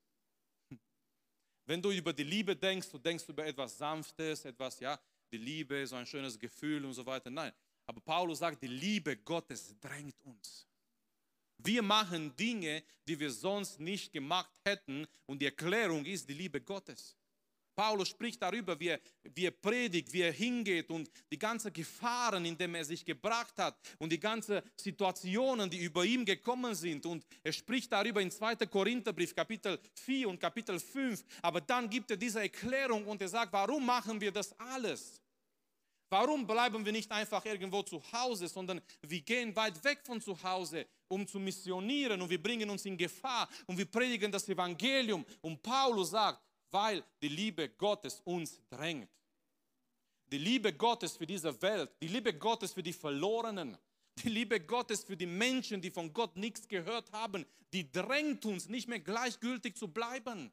Wenn 1.66 1.82
du 1.82 1.90
über 1.90 2.12
die 2.12 2.22
Liebe 2.22 2.54
denkst, 2.54 2.88
du 2.88 2.98
denkst 2.98 3.28
über 3.28 3.44
etwas 3.44 3.76
Sanftes, 3.76 4.44
etwas, 4.44 4.78
ja, 4.78 4.96
die 5.32 5.38
Liebe, 5.38 5.84
so 5.88 5.96
ein 5.96 6.06
schönes 6.06 6.38
Gefühl 6.38 6.84
und 6.84 6.92
so 6.92 7.04
weiter. 7.04 7.30
Nein, 7.30 7.52
aber 7.84 8.00
Paulus 8.00 8.38
sagt, 8.38 8.62
die 8.62 8.68
Liebe 8.68 9.16
Gottes 9.16 9.74
drängt 9.80 10.22
uns. 10.22 10.68
Wir 11.56 11.82
machen 11.82 12.36
Dinge, 12.36 12.84
die 13.08 13.18
wir 13.18 13.32
sonst 13.32 13.80
nicht 13.80 14.12
gemacht 14.12 14.54
hätten 14.64 15.04
und 15.26 15.42
die 15.42 15.46
Erklärung 15.46 16.04
ist 16.04 16.28
die 16.28 16.34
Liebe 16.34 16.60
Gottes. 16.60 17.17
Paulus 17.78 18.08
spricht 18.08 18.42
darüber, 18.42 18.78
wie 18.80 18.88
er, 18.88 19.00
wie 19.22 19.44
er 19.44 19.52
predigt, 19.52 20.12
wie 20.12 20.22
er 20.22 20.32
hingeht 20.32 20.90
und 20.90 21.08
die 21.30 21.38
ganzen 21.38 21.72
Gefahren, 21.72 22.44
in 22.44 22.58
denen 22.58 22.74
er 22.74 22.84
sich 22.84 23.04
gebracht 23.04 23.56
hat 23.56 23.78
und 24.00 24.10
die 24.10 24.18
ganzen 24.18 24.60
Situationen, 24.74 25.70
die 25.70 25.84
über 25.84 26.04
ihm 26.04 26.24
gekommen 26.24 26.74
sind. 26.74 27.06
Und 27.06 27.24
er 27.40 27.52
spricht 27.52 27.92
darüber 27.92 28.20
in 28.20 28.32
2. 28.32 28.56
Korintherbrief, 28.66 29.32
Kapitel 29.32 29.78
4 29.94 30.28
und 30.28 30.40
Kapitel 30.40 30.80
5. 30.80 31.24
Aber 31.40 31.60
dann 31.60 31.88
gibt 31.88 32.10
er 32.10 32.16
diese 32.16 32.40
Erklärung 32.40 33.06
und 33.06 33.22
er 33.22 33.28
sagt, 33.28 33.52
warum 33.52 33.86
machen 33.86 34.20
wir 34.20 34.32
das 34.32 34.58
alles? 34.58 35.22
Warum 36.10 36.48
bleiben 36.48 36.84
wir 36.84 36.90
nicht 36.90 37.12
einfach 37.12 37.44
irgendwo 37.44 37.84
zu 37.84 38.02
Hause, 38.10 38.48
sondern 38.48 38.80
wir 39.02 39.20
gehen 39.20 39.54
weit 39.54 39.84
weg 39.84 40.00
von 40.04 40.20
zu 40.20 40.42
Hause, 40.42 40.84
um 41.06 41.28
zu 41.28 41.38
missionieren 41.38 42.20
und 42.20 42.28
wir 42.28 42.42
bringen 42.42 42.68
uns 42.70 42.84
in 42.86 42.96
Gefahr 42.96 43.48
und 43.66 43.78
wir 43.78 43.86
predigen 43.86 44.32
das 44.32 44.48
Evangelium. 44.48 45.24
Und 45.42 45.62
Paulus 45.62 46.10
sagt, 46.10 46.42
weil 46.70 47.04
die 47.22 47.28
Liebe 47.28 47.68
Gottes 47.70 48.20
uns 48.24 48.60
drängt. 48.68 49.08
Die 50.30 50.38
Liebe 50.38 50.72
Gottes 50.72 51.16
für 51.16 51.26
diese 51.26 51.60
Welt, 51.62 51.90
die 52.02 52.08
Liebe 52.08 52.34
Gottes 52.34 52.72
für 52.72 52.82
die 52.82 52.92
Verlorenen, 52.92 53.78
die 54.22 54.28
Liebe 54.28 54.60
Gottes 54.60 55.04
für 55.04 55.16
die 55.16 55.26
Menschen, 55.26 55.80
die 55.80 55.90
von 55.90 56.12
Gott 56.12 56.36
nichts 56.36 56.68
gehört 56.68 57.10
haben, 57.12 57.46
die 57.72 57.90
drängt 57.90 58.44
uns 58.44 58.68
nicht 58.68 58.88
mehr 58.88 59.00
gleichgültig 59.00 59.76
zu 59.76 59.88
bleiben. 59.88 60.52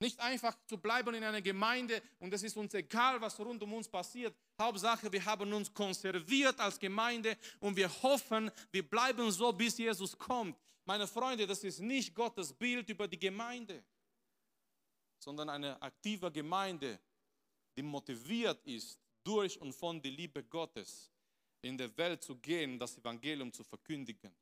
Nicht 0.00 0.18
einfach 0.20 0.56
zu 0.66 0.78
bleiben 0.78 1.14
in 1.14 1.22
einer 1.22 1.40
Gemeinde 1.40 2.02
und 2.18 2.32
es 2.32 2.42
ist 2.42 2.56
uns 2.56 2.74
egal, 2.74 3.20
was 3.20 3.38
rund 3.38 3.62
um 3.62 3.74
uns 3.74 3.88
passiert. 3.88 4.34
Hauptsache, 4.60 5.12
wir 5.12 5.24
haben 5.24 5.52
uns 5.52 5.72
konserviert 5.72 6.58
als 6.60 6.78
Gemeinde 6.78 7.36
und 7.60 7.76
wir 7.76 7.90
hoffen, 8.02 8.50
wir 8.72 8.88
bleiben 8.88 9.30
so, 9.30 9.52
bis 9.52 9.78
Jesus 9.78 10.18
kommt. 10.18 10.56
Meine 10.84 11.06
Freunde, 11.06 11.46
das 11.46 11.62
ist 11.64 11.80
nicht 11.80 12.14
Gottes 12.14 12.52
Bild 12.52 12.88
über 12.88 13.06
die 13.06 13.18
Gemeinde 13.18 13.84
sondern 15.24 15.48
eine 15.48 15.80
aktive 15.80 16.30
Gemeinde, 16.30 17.00
die 17.76 17.82
motiviert 17.82 18.64
ist, 18.66 19.00
durch 19.24 19.58
und 19.58 19.72
von 19.72 20.00
der 20.00 20.10
Liebe 20.10 20.44
Gottes 20.44 21.10
in 21.62 21.78
der 21.78 21.96
Welt 21.96 22.22
zu 22.22 22.36
gehen, 22.36 22.78
das 22.78 22.98
Evangelium 22.98 23.50
zu 23.50 23.64
verkündigen. 23.64 24.34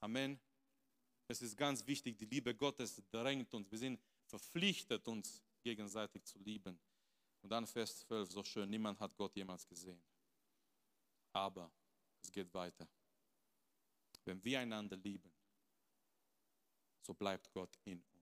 Amen. 0.00 0.38
Es 1.26 1.40
ist 1.40 1.56
ganz 1.56 1.84
wichtig, 1.86 2.18
die 2.18 2.26
Liebe 2.26 2.54
Gottes 2.54 3.02
drängt 3.10 3.52
uns. 3.54 3.70
Wir 3.70 3.78
sind 3.78 3.98
verpflichtet, 4.26 5.08
uns 5.08 5.42
gegenseitig 5.62 6.22
zu 6.24 6.38
lieben. 6.38 6.78
Und 7.40 7.50
dann 7.50 7.66
Vers 7.66 8.00
12, 8.00 8.30
so 8.30 8.44
schön, 8.44 8.68
niemand 8.68 9.00
hat 9.00 9.16
Gott 9.16 9.34
jemals 9.34 9.66
gesehen. 9.66 10.00
Aber 11.32 11.72
es 12.22 12.30
geht 12.30 12.52
weiter. 12.52 12.86
Wenn 14.26 14.44
wir 14.44 14.60
einander 14.60 14.96
lieben, 14.96 15.32
so 17.00 17.14
bleibt 17.14 17.50
Gott 17.50 17.78
in 17.84 18.02
uns. 18.02 18.15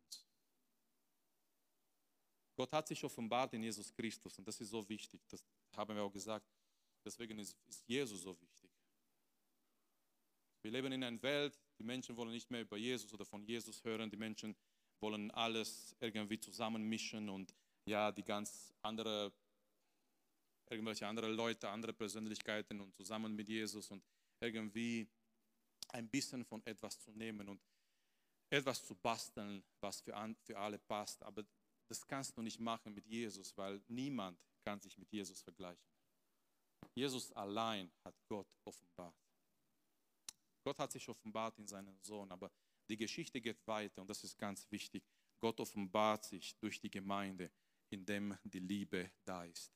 Gott 2.57 2.73
hat 2.73 2.87
sich 2.87 3.03
offenbart 3.03 3.53
in 3.55 3.63
Jesus 3.63 3.93
Christus 3.93 4.39
und 4.39 4.47
das 4.47 4.61
ist 4.61 4.71
so 4.71 4.89
wichtig. 4.89 5.21
Das 5.29 5.45
haben 5.77 5.95
wir 5.95 6.03
auch 6.03 6.13
gesagt. 6.13 6.47
Deswegen 7.05 7.39
ist, 7.39 7.57
Jesus 7.87 8.23
so 8.23 8.41
wichtig. 8.41 8.71
Wir 10.63 10.71
leben 10.71 10.93
in 10.93 11.05
einer 11.05 11.23
Welt, 11.23 11.59
die 11.79 11.85
Menschen 11.85 12.17
wollen 12.17 12.31
nicht 12.31 12.51
mehr 12.51 12.63
über 12.63 12.77
Jesus 12.77 13.13
oder 13.13 13.25
von 13.25 13.45
Jesus 13.45 13.85
hören. 13.85 14.11
Die 14.11 14.17
Menschen 14.17 14.57
wollen 15.01 15.31
alles 15.33 15.95
irgendwie 16.01 16.41
zusammenmischen 16.41 17.29
und 17.29 17.55
ja, 17.85 18.11
die 18.11 18.23
ganz 18.23 18.73
andere, 18.81 19.33
irgendwelche 20.71 21.07
andere 21.07 21.31
Leute, 21.31 21.69
andere 21.69 21.93
Persönlichkeiten 21.93 22.81
und 22.81 22.95
zusammen 22.95 23.35
mit 23.35 23.49
Jesus 23.49 23.91
und 23.91 24.03
irgendwie 24.41 25.07
ein 25.89 26.09
bisschen 26.09 26.45
von 26.45 26.65
etwas 26.65 26.99
zu 26.99 27.13
nehmen 27.13 27.49
und 27.49 27.61
etwas 28.49 28.85
zu 28.85 28.95
basteln, 28.95 29.63
was 29.81 30.01
für, 30.01 30.17
an, 30.17 30.35
für 30.37 30.57
alle 30.59 30.79
passt. 30.79 31.23
Aber 31.23 31.45
das 31.89 32.07
kannst 32.07 32.37
du 32.37 32.43
nicht 32.43 32.61
machen 32.61 32.95
mit 32.95 33.07
Jesus, 33.07 33.57
weil 33.57 33.83
niemand 33.89 34.39
kann 34.65 34.81
sich 34.81 34.97
mit 34.99 35.11
Jesus 35.11 35.41
vergleichen. 35.43 35.85
Jesus 36.95 37.33
allein 37.33 37.91
hat 38.05 38.15
Gott 38.29 38.49
offenbart. 38.65 39.17
Gott 40.63 40.79
hat 40.79 40.93
sich 40.93 41.09
offenbart 41.09 41.59
in 41.59 41.67
seinen 41.67 41.99
Sohn, 42.03 42.31
aber 42.33 42.51
die 42.89 42.97
Geschichte 42.97 43.41
geht 43.41 43.67
weiter 43.67 44.01
und 44.01 44.09
das 44.09 44.25
ist 44.25 44.39
ganz 44.39 44.71
wichtig. 44.71 45.05
Gott 45.41 45.61
offenbart 45.61 46.25
sich 46.25 46.57
durch 46.59 46.81
die 46.81 46.91
Gemeinde, 46.91 47.51
indem 47.91 48.37
die 48.45 48.61
Liebe 48.61 49.11
da 49.25 49.45
ist. 49.45 49.73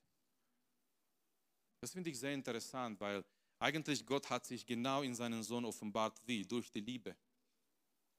Das 1.80 1.92
finde 1.92 2.10
ich 2.10 2.18
sehr 2.18 2.34
interessant, 2.34 2.98
weil 3.00 3.24
eigentlich 3.58 4.04
Gott 4.06 4.28
hat 4.30 4.46
sich 4.46 4.64
genau 4.64 5.02
in 5.02 5.14
seinen 5.14 5.42
Sohn 5.42 5.64
offenbart. 5.64 6.20
Wie? 6.26 6.44
Durch 6.44 6.70
die 6.70 6.80
Liebe. 6.80 7.16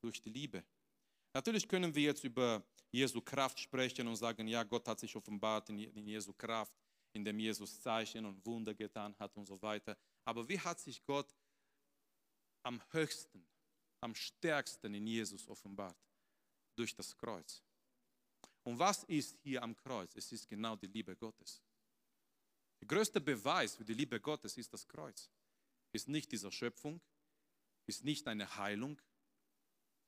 Durch 0.01 0.21
die 0.21 0.29
Liebe. 0.29 0.63
Natürlich 1.39 1.69
können 1.69 1.95
wir 1.95 2.03
jetzt 2.03 2.25
über 2.25 2.61
Jesu 2.91 3.21
Kraft 3.21 3.57
sprechen 3.57 4.05
und 4.09 4.17
sagen, 4.17 4.45
ja, 4.45 4.61
Gott 4.63 4.85
hat 4.89 4.99
sich 4.99 5.15
offenbart 5.15 5.69
in, 5.69 5.79
in 5.79 6.05
Jesu 6.05 6.33
Kraft, 6.33 6.73
indem 7.13 7.39
Jesus 7.39 7.79
Zeichen 7.79 8.25
und 8.25 8.45
Wunder 8.45 8.73
getan 8.73 9.15
hat 9.17 9.33
und 9.37 9.45
so 9.45 9.61
weiter. 9.61 9.97
Aber 10.25 10.49
wie 10.49 10.59
hat 10.59 10.81
sich 10.81 11.01
Gott 11.05 11.33
am 12.63 12.83
höchsten, 12.91 13.47
am 14.01 14.13
stärksten 14.13 14.93
in 14.93 15.07
Jesus 15.07 15.47
offenbart? 15.47 15.95
Durch 16.75 16.93
das 16.93 17.15
Kreuz. 17.15 17.63
Und 18.63 18.77
was 18.77 19.05
ist 19.05 19.37
hier 19.41 19.63
am 19.63 19.73
Kreuz? 19.77 20.13
Es 20.17 20.29
ist 20.33 20.45
genau 20.45 20.75
die 20.75 20.87
Liebe 20.87 21.15
Gottes. 21.15 21.61
Der 22.81 22.87
größte 22.89 23.21
Beweis 23.21 23.77
für 23.77 23.85
die 23.85 23.93
Liebe 23.93 24.19
Gottes 24.19 24.57
ist 24.57 24.73
das 24.73 24.85
Kreuz. 24.85 25.29
Ist 25.93 26.09
nicht 26.09 26.33
diese 26.33 26.51
Schöpfung, 26.51 26.99
ist 27.85 28.03
nicht 28.03 28.27
eine 28.27 28.57
Heilung. 28.57 29.01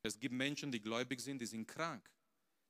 Es 0.03 0.19
gibt 0.19 0.33
Menschen, 0.33 0.71
die 0.71 0.81
gläubig 0.81 1.19
sind, 1.19 1.39
die 1.39 1.45
sind 1.45 1.67
krank. 1.67 2.03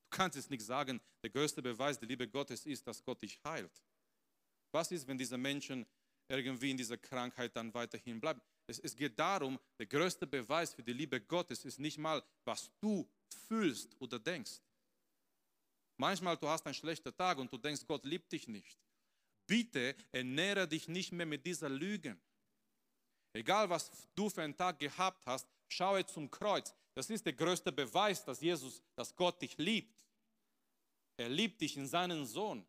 Du 0.09 0.17
kannst 0.17 0.37
es 0.37 0.49
nicht 0.49 0.63
sagen, 0.63 0.99
der 1.23 1.29
größte 1.29 1.61
Beweis 1.61 1.97
der 1.97 2.07
Liebe 2.07 2.27
Gottes 2.27 2.65
ist, 2.65 2.85
dass 2.85 3.03
Gott 3.03 3.21
dich 3.21 3.39
heilt. 3.43 3.71
Was 4.71 4.91
ist, 4.91 5.07
wenn 5.07 5.17
diese 5.17 5.37
Menschen 5.37 5.85
irgendwie 6.27 6.71
in 6.71 6.77
dieser 6.77 6.97
Krankheit 6.97 7.55
dann 7.55 7.73
weiterhin 7.73 8.19
bleiben? 8.19 8.41
Es, 8.67 8.79
es 8.79 8.95
geht 8.95 9.17
darum, 9.17 9.59
der 9.79 9.85
größte 9.85 10.27
Beweis 10.27 10.73
für 10.73 10.83
die 10.83 10.93
Liebe 10.93 11.19
Gottes 11.19 11.65
ist 11.65 11.79
nicht 11.79 11.97
mal, 11.97 12.23
was 12.45 12.69
du 12.79 13.07
fühlst 13.47 13.95
oder 13.99 14.19
denkst. 14.19 14.61
Manchmal 15.97 16.37
du 16.37 16.47
hast 16.47 16.65
einen 16.65 16.73
schlechten 16.73 17.15
Tag 17.15 17.37
und 17.37 17.51
du 17.51 17.57
denkst, 17.57 17.85
Gott 17.85 18.05
liebt 18.05 18.31
dich 18.31 18.47
nicht. 18.47 18.77
Bitte 19.45 19.95
ernähre 20.11 20.67
dich 20.67 20.87
nicht 20.87 21.11
mehr 21.11 21.25
mit 21.25 21.45
dieser 21.45 21.69
Lügen. 21.69 22.19
Egal 23.33 23.69
was 23.69 23.91
du 24.15 24.29
für 24.29 24.41
einen 24.41 24.55
Tag 24.55 24.79
gehabt 24.79 25.25
hast, 25.25 25.47
schaue 25.71 26.05
zum 26.05 26.29
Kreuz. 26.29 26.73
Das 26.93 27.09
ist 27.09 27.25
der 27.25 27.33
größte 27.33 27.71
Beweis, 27.71 28.23
dass 28.25 28.41
Jesus, 28.41 28.81
dass 28.95 29.15
Gott 29.15 29.41
dich 29.41 29.57
liebt. 29.57 30.05
Er 31.17 31.29
liebt 31.29 31.61
dich 31.61 31.77
in 31.77 31.87
seinen 31.87 32.25
Sohn. 32.25 32.65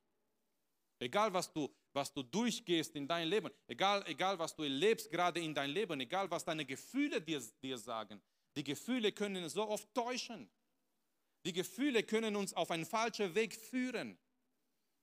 Egal 0.99 1.33
was 1.33 1.53
du 1.53 1.75
was 1.93 2.13
du 2.13 2.23
durchgehst 2.23 2.95
in 2.97 3.07
dein 3.07 3.29
Leben, 3.29 3.51
egal, 3.67 4.05
egal 4.07 4.39
was 4.39 4.55
du 4.55 4.63
erlebst 4.63 5.11
gerade 5.11 5.41
in 5.41 5.55
dein 5.55 5.71
Leben, 5.71 6.01
egal 6.01 6.31
was 6.31 6.45
deine 6.45 6.65
Gefühle 6.65 7.21
dir, 7.21 7.43
dir 7.63 7.79
sagen. 7.79 8.21
Die 8.57 8.65
Gefühle 8.65 9.13
können 9.13 9.49
so 9.49 9.69
oft 9.69 9.93
täuschen. 9.95 10.51
Die 11.45 11.53
Gefühle 11.53 12.03
können 12.03 12.37
uns 12.37 12.55
auf 12.55 12.71
einen 12.71 12.87
falschen 12.87 13.35
Weg 13.35 13.55
führen. 13.55 14.19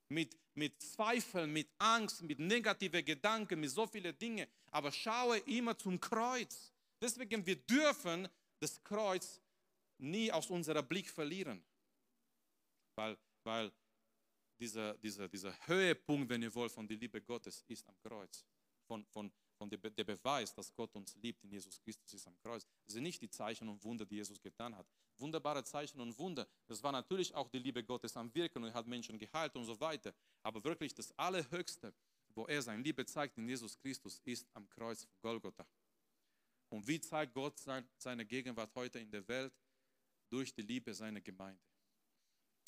Mit, 0.09 0.37
mit 0.55 0.81
Zweifeln, 0.81 1.51
mit 1.51 1.69
Angst, 1.77 2.23
mit 2.23 2.39
negativen 2.39 3.05
Gedanken, 3.05 3.59
mit 3.59 3.69
so 3.69 3.85
vielen 3.85 4.17
Dingen. 4.17 4.47
Aber 4.71 4.91
schaue 4.91 5.37
immer 5.39 5.77
zum 5.77 5.99
Kreuz. 5.99 6.73
Deswegen, 7.01 7.45
wir 7.45 7.55
dürfen 7.55 8.27
das 8.59 8.83
Kreuz 8.83 9.41
nie 9.97 10.31
aus 10.31 10.49
unserem 10.49 10.87
Blick 10.87 11.09
verlieren. 11.09 11.63
Weil, 12.95 13.17
weil 13.43 13.71
dieser, 14.59 14.97
dieser, 14.97 15.27
dieser 15.27 15.55
Höhepunkt, 15.67 16.29
wenn 16.29 16.41
ihr 16.41 16.53
wollt, 16.53 16.71
von 16.71 16.87
der 16.87 16.97
Liebe 16.97 17.21
Gottes 17.21 17.63
ist 17.67 17.87
am 17.87 17.97
Kreuz. 18.01 18.45
Von, 18.85 19.05
von, 19.05 19.31
von 19.57 19.69
der, 19.69 19.77
der 19.77 20.03
Beweis, 20.03 20.53
dass 20.53 20.73
Gott 20.73 20.95
uns 20.95 21.15
liebt 21.15 21.43
in 21.43 21.51
Jesus 21.51 21.79
Christus, 21.81 22.13
ist 22.13 22.27
am 22.27 22.37
Kreuz. 22.39 22.65
Das 22.85 22.93
sind 22.93 23.03
nicht 23.03 23.21
die 23.21 23.29
Zeichen 23.29 23.69
und 23.69 23.83
Wunder, 23.83 24.05
die 24.05 24.15
Jesus 24.15 24.41
getan 24.41 24.75
hat. 24.75 24.87
Wunderbare 25.17 25.63
Zeichen 25.63 25.99
und 26.01 26.17
Wunder. 26.17 26.47
Das 26.67 26.81
war 26.81 26.91
natürlich 26.91 27.33
auch 27.35 27.49
die 27.49 27.59
Liebe 27.59 27.83
Gottes 27.83 28.15
am 28.17 28.33
Wirken 28.33 28.63
und 28.63 28.69
er 28.69 28.73
hat 28.73 28.87
Menschen 28.87 29.17
geheilt 29.19 29.55
und 29.55 29.65
so 29.65 29.79
weiter. 29.79 30.13
Aber 30.43 30.63
wirklich 30.63 30.93
das 30.93 31.17
Allerhöchste, 31.17 31.93
wo 32.33 32.45
er 32.47 32.61
seine 32.61 32.81
Liebe 32.81 33.05
zeigt 33.05 33.37
in 33.37 33.47
Jesus 33.47 33.77
Christus, 33.77 34.21
ist 34.25 34.47
am 34.53 34.67
Kreuz 34.69 35.03
von 35.03 35.13
Golgotha. 35.21 35.65
Und 36.69 36.87
wie 36.87 37.01
zeigt 37.01 37.33
Gott 37.33 37.57
seine 37.97 38.25
Gegenwart 38.25 38.73
heute 38.75 38.99
in 38.99 39.09
der 39.09 39.27
Welt? 39.27 39.53
Durch 40.29 40.53
die 40.53 40.61
Liebe 40.61 40.93
seiner 40.93 41.21
Gemeinde. 41.21 41.63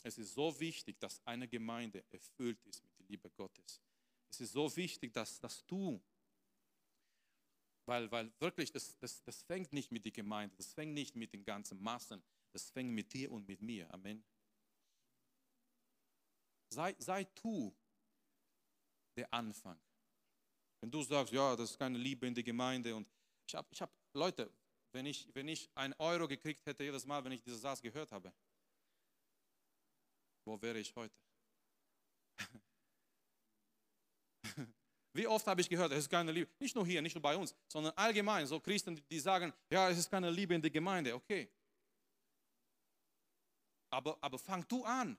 Es 0.04 0.18
ist 0.18 0.34
so 0.34 0.60
wichtig, 0.60 1.00
dass 1.00 1.22
eine 1.26 1.48
Gemeinde 1.48 2.04
erfüllt 2.10 2.60
ist 2.66 2.84
mit 2.84 2.98
der 2.98 3.06
Liebe 3.06 3.30
Gottes. 3.30 3.80
Es 4.32 4.42
ist 4.42 4.54
so 4.54 4.76
wichtig, 4.76 5.14
dass, 5.14 5.40
dass 5.40 5.64
du, 5.68 6.02
weil, 7.86 8.10
weil 8.10 8.32
wirklich, 8.40 8.72
das, 8.72 8.98
das, 8.98 9.22
das 9.24 9.44
fängt 9.44 9.74
nicht 9.74 9.92
mit 9.92 10.06
der 10.06 10.12
Gemeinde, 10.12 10.56
das 10.56 10.74
fängt 10.74 10.94
nicht 10.94 11.16
mit 11.16 11.34
den 11.34 11.44
ganzen 11.44 11.80
Massen, 11.82 12.24
das 12.52 12.72
fängt 12.72 12.92
mit 12.92 13.14
dir 13.14 13.32
und 13.32 13.48
mit 13.48 13.62
mir. 13.62 13.94
Amen. 13.94 14.24
Sei, 16.70 16.96
sei 16.98 17.26
du 17.44 17.76
der 19.16 19.32
Anfang. 19.34 19.80
Wenn 20.80 20.90
du 20.90 21.04
sagst, 21.04 21.32
ja, 21.34 21.56
das 21.56 21.72
ist 21.72 21.78
keine 21.78 21.98
Liebe 21.98 22.26
in 22.26 22.34
der 22.34 22.44
Gemeinde 22.44 22.96
und 22.96 23.08
ich 23.52 23.56
habe, 23.56 23.68
ich 23.72 23.82
hab, 23.82 23.92
Leute, 24.14 24.50
wenn 24.94 25.06
ich, 25.06 25.28
wenn 25.34 25.50
ich 25.50 25.70
einen 25.76 25.94
Euro 25.98 26.26
gekriegt 26.28 26.66
hätte 26.66 26.86
jedes 26.86 27.06
Mal, 27.06 27.24
wenn 27.24 27.32
ich 27.34 27.42
diesen 27.42 27.60
Satz 27.60 27.82
gehört 27.82 28.12
habe, 28.12 28.34
wo 30.46 30.62
wäre 30.62 30.80
ich 30.80 30.96
heute? 30.96 31.14
Wie 35.14 35.28
oft 35.28 35.46
habe 35.48 35.60
ich 35.60 35.68
gehört, 35.68 35.92
es 35.92 36.00
ist 36.00 36.10
keine 36.10 36.32
Liebe, 36.32 36.50
nicht 36.60 36.74
nur 36.76 36.86
hier, 36.86 37.02
nicht 37.02 37.14
nur 37.14 37.22
bei 37.22 37.36
uns, 37.36 37.54
sondern 37.68 37.92
allgemein, 37.98 38.48
so 38.48 38.62
Christen, 38.62 39.04
die 39.10 39.20
sagen, 39.20 39.52
ja, 39.70 39.90
es 39.90 39.98
ist 39.98 40.10
keine 40.10 40.32
Liebe 40.32 40.56
in 40.56 40.62
der 40.62 40.72
Gemeinde, 40.72 41.14
okay. 41.14 41.52
Aber, 43.90 44.18
aber 44.22 44.40
fang 44.40 44.66
du 44.70 44.86
an. 44.86 45.18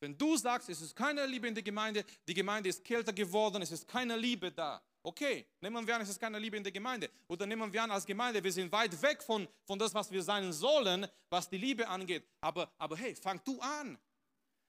Wenn 0.00 0.18
du 0.18 0.36
sagst, 0.36 0.68
es 0.68 0.82
ist 0.82 0.94
keine 0.94 1.24
Liebe 1.24 1.48
in 1.48 1.54
der 1.54 1.62
Gemeinde, 1.62 2.04
die 2.28 2.34
Gemeinde 2.34 2.68
ist 2.68 2.84
kälter 2.84 3.14
geworden, 3.14 3.62
es 3.62 3.72
ist 3.72 3.88
keine 3.88 4.16
Liebe 4.16 4.52
da, 4.52 4.82
Okay, 5.02 5.46
nehmen 5.60 5.86
wir 5.86 5.96
an, 5.96 6.02
es 6.02 6.10
ist 6.10 6.20
keine 6.20 6.38
Liebe 6.38 6.58
in 6.58 6.62
der 6.62 6.72
Gemeinde. 6.72 7.10
Oder 7.26 7.46
nehmen 7.46 7.72
wir 7.72 7.82
an, 7.82 7.90
als 7.90 8.04
Gemeinde, 8.04 8.44
wir 8.44 8.52
sind 8.52 8.70
weit 8.70 9.00
weg 9.00 9.22
von, 9.22 9.48
von 9.64 9.78
das, 9.78 9.94
was 9.94 10.10
wir 10.10 10.22
sein 10.22 10.52
sollen, 10.52 11.06
was 11.30 11.48
die 11.48 11.56
Liebe 11.56 11.88
angeht. 11.88 12.26
Aber, 12.40 12.70
aber 12.76 12.96
hey, 12.96 13.14
fang 13.14 13.40
du 13.42 13.58
an. 13.60 13.98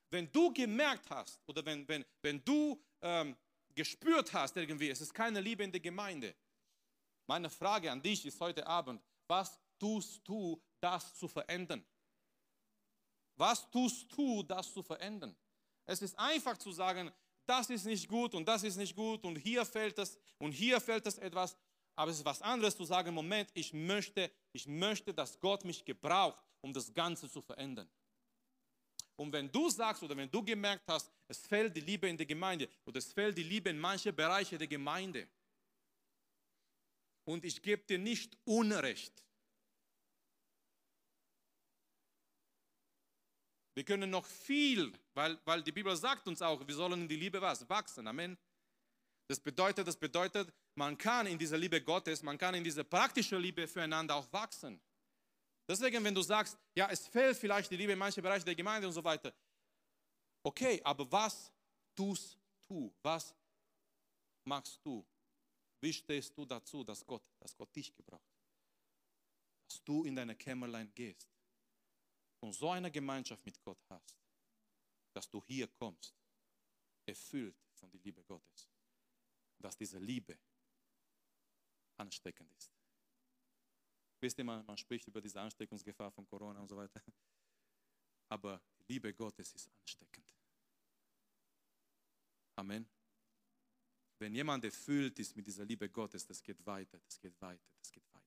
Wenn 0.09 0.31
du 0.31 0.53
gemerkt 0.53 1.09
hast 1.09 1.41
oder 1.47 1.65
wenn, 1.65 1.85
wenn, 1.87 2.05
wenn 2.21 2.43
du 2.43 2.81
ähm, 3.01 3.35
gespürt 3.75 4.31
hast 4.33 4.55
irgendwie, 4.55 4.89
es 4.89 5.01
ist 5.01 5.13
keine 5.13 5.41
Liebe 5.41 5.63
in 5.63 5.71
der 5.71 5.81
Gemeinde. 5.81 6.33
Meine 7.27 7.49
Frage 7.49 7.91
an 7.91 8.01
dich 8.01 8.25
ist 8.25 8.39
heute 8.39 8.65
Abend, 8.65 9.01
was 9.27 9.59
tust 9.79 10.21
du, 10.27 10.61
das 10.79 11.13
zu 11.13 11.27
verändern? 11.27 11.83
Was 13.35 13.69
tust 13.69 14.11
du, 14.15 14.43
das 14.43 14.73
zu 14.73 14.83
verändern? 14.83 15.35
Es 15.85 16.01
ist 16.01 16.17
einfach 16.17 16.57
zu 16.57 16.71
sagen, 16.71 17.11
das 17.51 17.69
ist 17.69 17.85
nicht 17.85 18.07
gut 18.07 18.33
und 18.33 18.47
das 18.47 18.63
ist 18.63 18.77
nicht 18.77 18.95
gut 18.95 19.25
und 19.25 19.35
hier 19.35 19.65
fällt 19.65 19.99
es 19.99 20.17
und 20.37 20.53
hier 20.53 20.79
fällt 20.79 21.05
es 21.05 21.17
etwas. 21.17 21.57
Aber 21.97 22.09
es 22.09 22.17
ist 22.17 22.25
was 22.25 22.41
anderes 22.41 22.77
zu 22.77 22.85
sagen, 22.85 23.13
Moment, 23.13 23.49
ich 23.53 23.73
möchte, 23.73 24.31
ich 24.53 24.65
möchte, 24.67 25.13
dass 25.13 25.37
Gott 25.37 25.65
mich 25.65 25.83
gebraucht, 25.83 26.41
um 26.61 26.71
das 26.71 26.93
Ganze 26.93 27.29
zu 27.29 27.41
verändern. 27.41 27.89
Und 29.17 29.33
wenn 29.33 29.51
du 29.51 29.69
sagst 29.69 30.01
oder 30.01 30.15
wenn 30.15 30.31
du 30.31 30.41
gemerkt 30.41 30.87
hast, 30.87 31.11
es 31.27 31.45
fällt 31.45 31.75
die 31.75 31.81
Liebe 31.81 32.07
in 32.07 32.15
der 32.15 32.25
Gemeinde 32.25 32.69
oder 32.85 32.99
es 32.99 33.11
fällt 33.11 33.37
die 33.37 33.43
Liebe 33.43 33.69
in 33.69 33.77
manche 33.77 34.13
Bereiche 34.13 34.57
der 34.57 34.67
Gemeinde 34.67 35.27
und 37.25 37.43
ich 37.43 37.61
gebe 37.61 37.83
dir 37.83 37.99
nicht 37.99 38.37
Unrecht, 38.45 39.25
Wir 43.73 43.83
können 43.83 44.09
noch 44.09 44.25
viel, 44.25 44.91
weil, 45.13 45.39
weil 45.45 45.63
die 45.63 45.71
Bibel 45.71 45.95
sagt 45.95 46.27
uns 46.27 46.41
auch, 46.41 46.65
wir 46.65 46.75
sollen 46.75 47.01
in 47.01 47.07
die 47.07 47.15
Liebe 47.15 47.41
was? 47.41 47.67
Wachsen. 47.69 48.07
Amen. 48.07 48.37
Das 49.27 49.39
bedeutet, 49.39 49.87
das 49.87 49.95
bedeutet, 49.95 50.51
man 50.75 50.97
kann 50.97 51.27
in 51.27 51.37
dieser 51.37 51.57
Liebe 51.57 51.81
Gottes, 51.81 52.21
man 52.21 52.37
kann 52.37 52.53
in 52.55 52.63
dieser 52.63 52.83
praktischen 52.83 53.39
Liebe 53.39 53.65
füreinander 53.67 54.15
auch 54.15 54.31
wachsen. 54.33 54.81
Deswegen, 55.67 56.03
wenn 56.03 56.13
du 56.13 56.21
sagst, 56.21 56.57
ja, 56.75 56.89
es 56.89 57.07
fehlt 57.07 57.37
vielleicht 57.37 57.71
die 57.71 57.77
Liebe 57.77 57.93
in 57.93 57.99
manchen 57.99 58.21
Bereichen 58.21 58.45
der 58.45 58.55
Gemeinde 58.55 58.87
und 58.87 58.93
so 58.93 59.03
weiter, 59.03 59.33
Okay, 60.43 60.81
aber 60.83 61.09
was 61.11 61.51
tust 61.95 62.37
du? 62.67 62.93
Was 63.03 63.35
machst 64.43 64.79
du? 64.83 65.05
Wie 65.79 65.93
stehst 65.93 66.35
du 66.35 66.45
dazu, 66.45 66.83
dass 66.83 67.05
Gott, 67.05 67.23
dass 67.39 67.55
Gott 67.55 67.75
dich 67.75 67.93
gebraucht? 67.93 68.21
Dass 69.67 69.83
du 69.83 70.03
in 70.03 70.15
deine 70.15 70.35
Kämmerlein 70.35 70.91
gehst 70.93 71.29
und 72.41 72.53
so 72.53 72.69
eine 72.71 72.91
Gemeinschaft 72.91 73.45
mit 73.45 73.61
Gott 73.61 73.79
hast, 73.89 74.15
dass 75.13 75.29
du 75.29 75.43
hier 75.45 75.67
kommst, 75.67 76.13
erfüllt 77.05 77.55
von 77.73 77.89
der 77.89 77.99
Liebe 78.01 78.23
Gottes. 78.23 78.69
Dass 79.59 79.77
diese 79.77 79.99
Liebe 79.99 80.37
ansteckend 81.97 82.51
ist. 82.53 82.73
Wisst 84.19 84.37
ihr, 84.37 84.43
man, 84.43 84.65
man 84.65 84.77
spricht 84.77 85.07
über 85.07 85.21
diese 85.21 85.39
Ansteckungsgefahr 85.39 86.11
von 86.11 86.25
Corona 86.25 86.59
und 86.59 86.67
so 86.67 86.77
weiter. 86.77 87.01
Aber 88.29 88.61
die 88.79 88.93
Liebe 88.93 89.13
Gottes 89.13 89.53
ist 89.53 89.69
ansteckend. 89.79 90.33
Amen. 92.55 92.87
Wenn 94.19 94.33
jemand 94.33 94.63
erfüllt 94.63 95.17
ist 95.19 95.35
mit 95.35 95.47
dieser 95.47 95.65
Liebe 95.65 95.89
Gottes, 95.89 96.25
das 96.25 96.41
geht 96.41 96.63
weiter, 96.65 96.99
das 96.99 97.19
geht 97.19 97.39
weiter, 97.41 97.71
das 97.79 97.91
geht 97.91 98.07
weiter. 98.13 98.21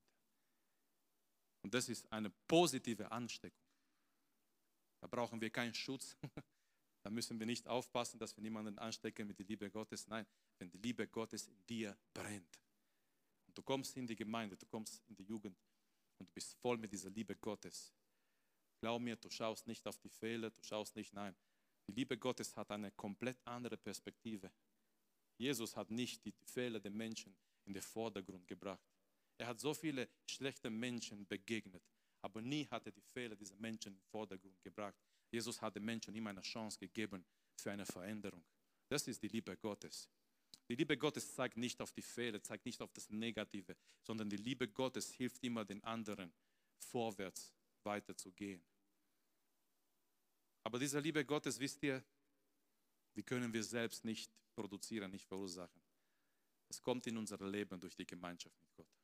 Und 1.63 1.73
das 1.73 1.89
ist 1.89 2.11
eine 2.13 2.31
positive 2.31 3.11
Ansteckung. 3.11 3.64
Da 5.05 5.09
brauchen 5.09 5.39
wir 5.39 5.51
keinen 5.51 5.75
Schutz. 5.75 6.17
Da 7.03 7.11
müssen 7.11 7.39
wir 7.39 7.45
nicht 7.45 7.69
aufpassen, 7.69 8.19
dass 8.19 8.35
wir 8.35 8.41
niemanden 8.41 8.79
anstecken 8.79 9.27
mit 9.27 9.39
der 9.39 9.45
Liebe 9.45 9.71
Gottes. 9.71 10.09
Nein, 10.09 10.27
wenn 10.59 10.71
die 10.71 10.79
Liebe 10.79 11.07
Gottes 11.07 11.49
in 11.49 11.67
dir 11.67 11.95
brennt 12.15 12.59
und 13.47 13.59
du 13.59 13.63
kommst 13.63 13.95
in 13.99 14.07
die 14.07 14.17
Gemeinde, 14.17 14.57
du 14.57 14.65
kommst 14.65 15.03
in 15.07 15.15
die 15.15 15.25
Jugend 15.25 15.55
und 16.19 16.31
du 16.31 16.33
bist 16.33 16.55
voll 16.55 16.79
mit 16.79 16.91
dieser 16.91 17.11
Liebe 17.11 17.37
Gottes. 17.37 17.93
Glaub 18.81 19.03
mir, 19.03 19.17
du 19.17 19.29
schaust 19.29 19.67
nicht 19.67 19.87
auf 19.87 19.99
die 19.99 20.09
Fehler, 20.09 20.49
du 20.49 20.63
schaust 20.63 20.97
nicht, 20.97 21.13
nein. 21.13 21.37
Die 21.87 21.93
Liebe 21.93 22.17
Gottes 22.17 22.57
hat 22.57 22.71
eine 22.71 22.91
komplett 22.93 23.37
andere 23.47 23.77
Perspektive. 23.77 24.51
Jesus 25.37 25.77
hat 25.77 25.91
nicht 25.91 26.25
die 26.25 26.33
Fehler 26.47 26.81
der 26.81 26.93
Menschen 26.93 27.37
in 27.67 27.75
den 27.75 27.83
Vordergrund 27.83 28.49
gebracht. 28.49 28.89
Er 29.37 29.49
hat 29.49 29.61
so 29.61 29.75
viele 29.75 30.09
schlechte 30.25 30.71
Menschen 30.71 31.27
begegnet, 31.27 31.83
aber 32.25 32.41
nie 32.41 32.67
hat 32.71 32.87
er 32.87 32.93
die 32.93 33.03
Fehler 33.03 33.37
dieser 33.37 33.55
Menschen 33.57 33.93
in 33.93 33.99
den 33.99 34.05
Vordergrund 34.07 34.59
gebracht. 34.63 34.97
Jesus 35.31 35.61
hat 35.61 35.77
den 35.77 35.85
Menschen 35.85 36.15
immer 36.15 36.31
eine 36.31 36.41
Chance 36.41 36.79
gegeben 36.79 37.23
für 37.55 37.71
eine 37.71 37.85
Veränderung. 37.85 38.43
Das 38.89 39.07
ist 39.07 39.23
die 39.23 39.29
Liebe 39.29 39.55
Gottes. 39.59 40.09
Die 40.67 40.75
Liebe 40.75 40.97
Gottes 40.97 41.35
zeigt 41.35 41.59
nicht 41.59 41.83
auf 41.83 41.93
die 41.93 42.01
Fehler, 42.01 42.43
zeigt 42.43 42.65
nicht 42.65 42.81
auf 42.81 42.91
das 42.95 43.11
Negative, 43.11 43.77
sondern 44.03 44.31
die 44.31 44.39
Liebe 44.39 44.67
Gottes 44.67 45.13
hilft 45.13 45.45
immer 45.45 45.67
den 45.67 45.85
anderen, 45.85 46.33
vorwärts 46.79 47.53
weiterzugehen. 47.83 48.65
Aber 50.63 50.79
diese 50.79 51.01
Liebe 51.01 51.27
Gottes, 51.27 51.61
wisst 51.61 51.83
ihr, 51.83 52.03
die 53.17 53.23
können 53.23 53.53
wir 53.53 53.63
selbst 53.63 54.03
nicht 54.03 54.33
produzieren, 54.55 55.11
nicht 55.11 55.27
verursachen. 55.27 55.83
Es 56.71 56.81
kommt 56.81 57.07
in 57.07 57.19
unser 57.19 57.37
Leben 57.47 57.79
durch 57.79 57.95
die 57.95 58.07
Gemeinschaft 58.07 58.59
mit 58.63 58.73
Gott. 58.73 59.04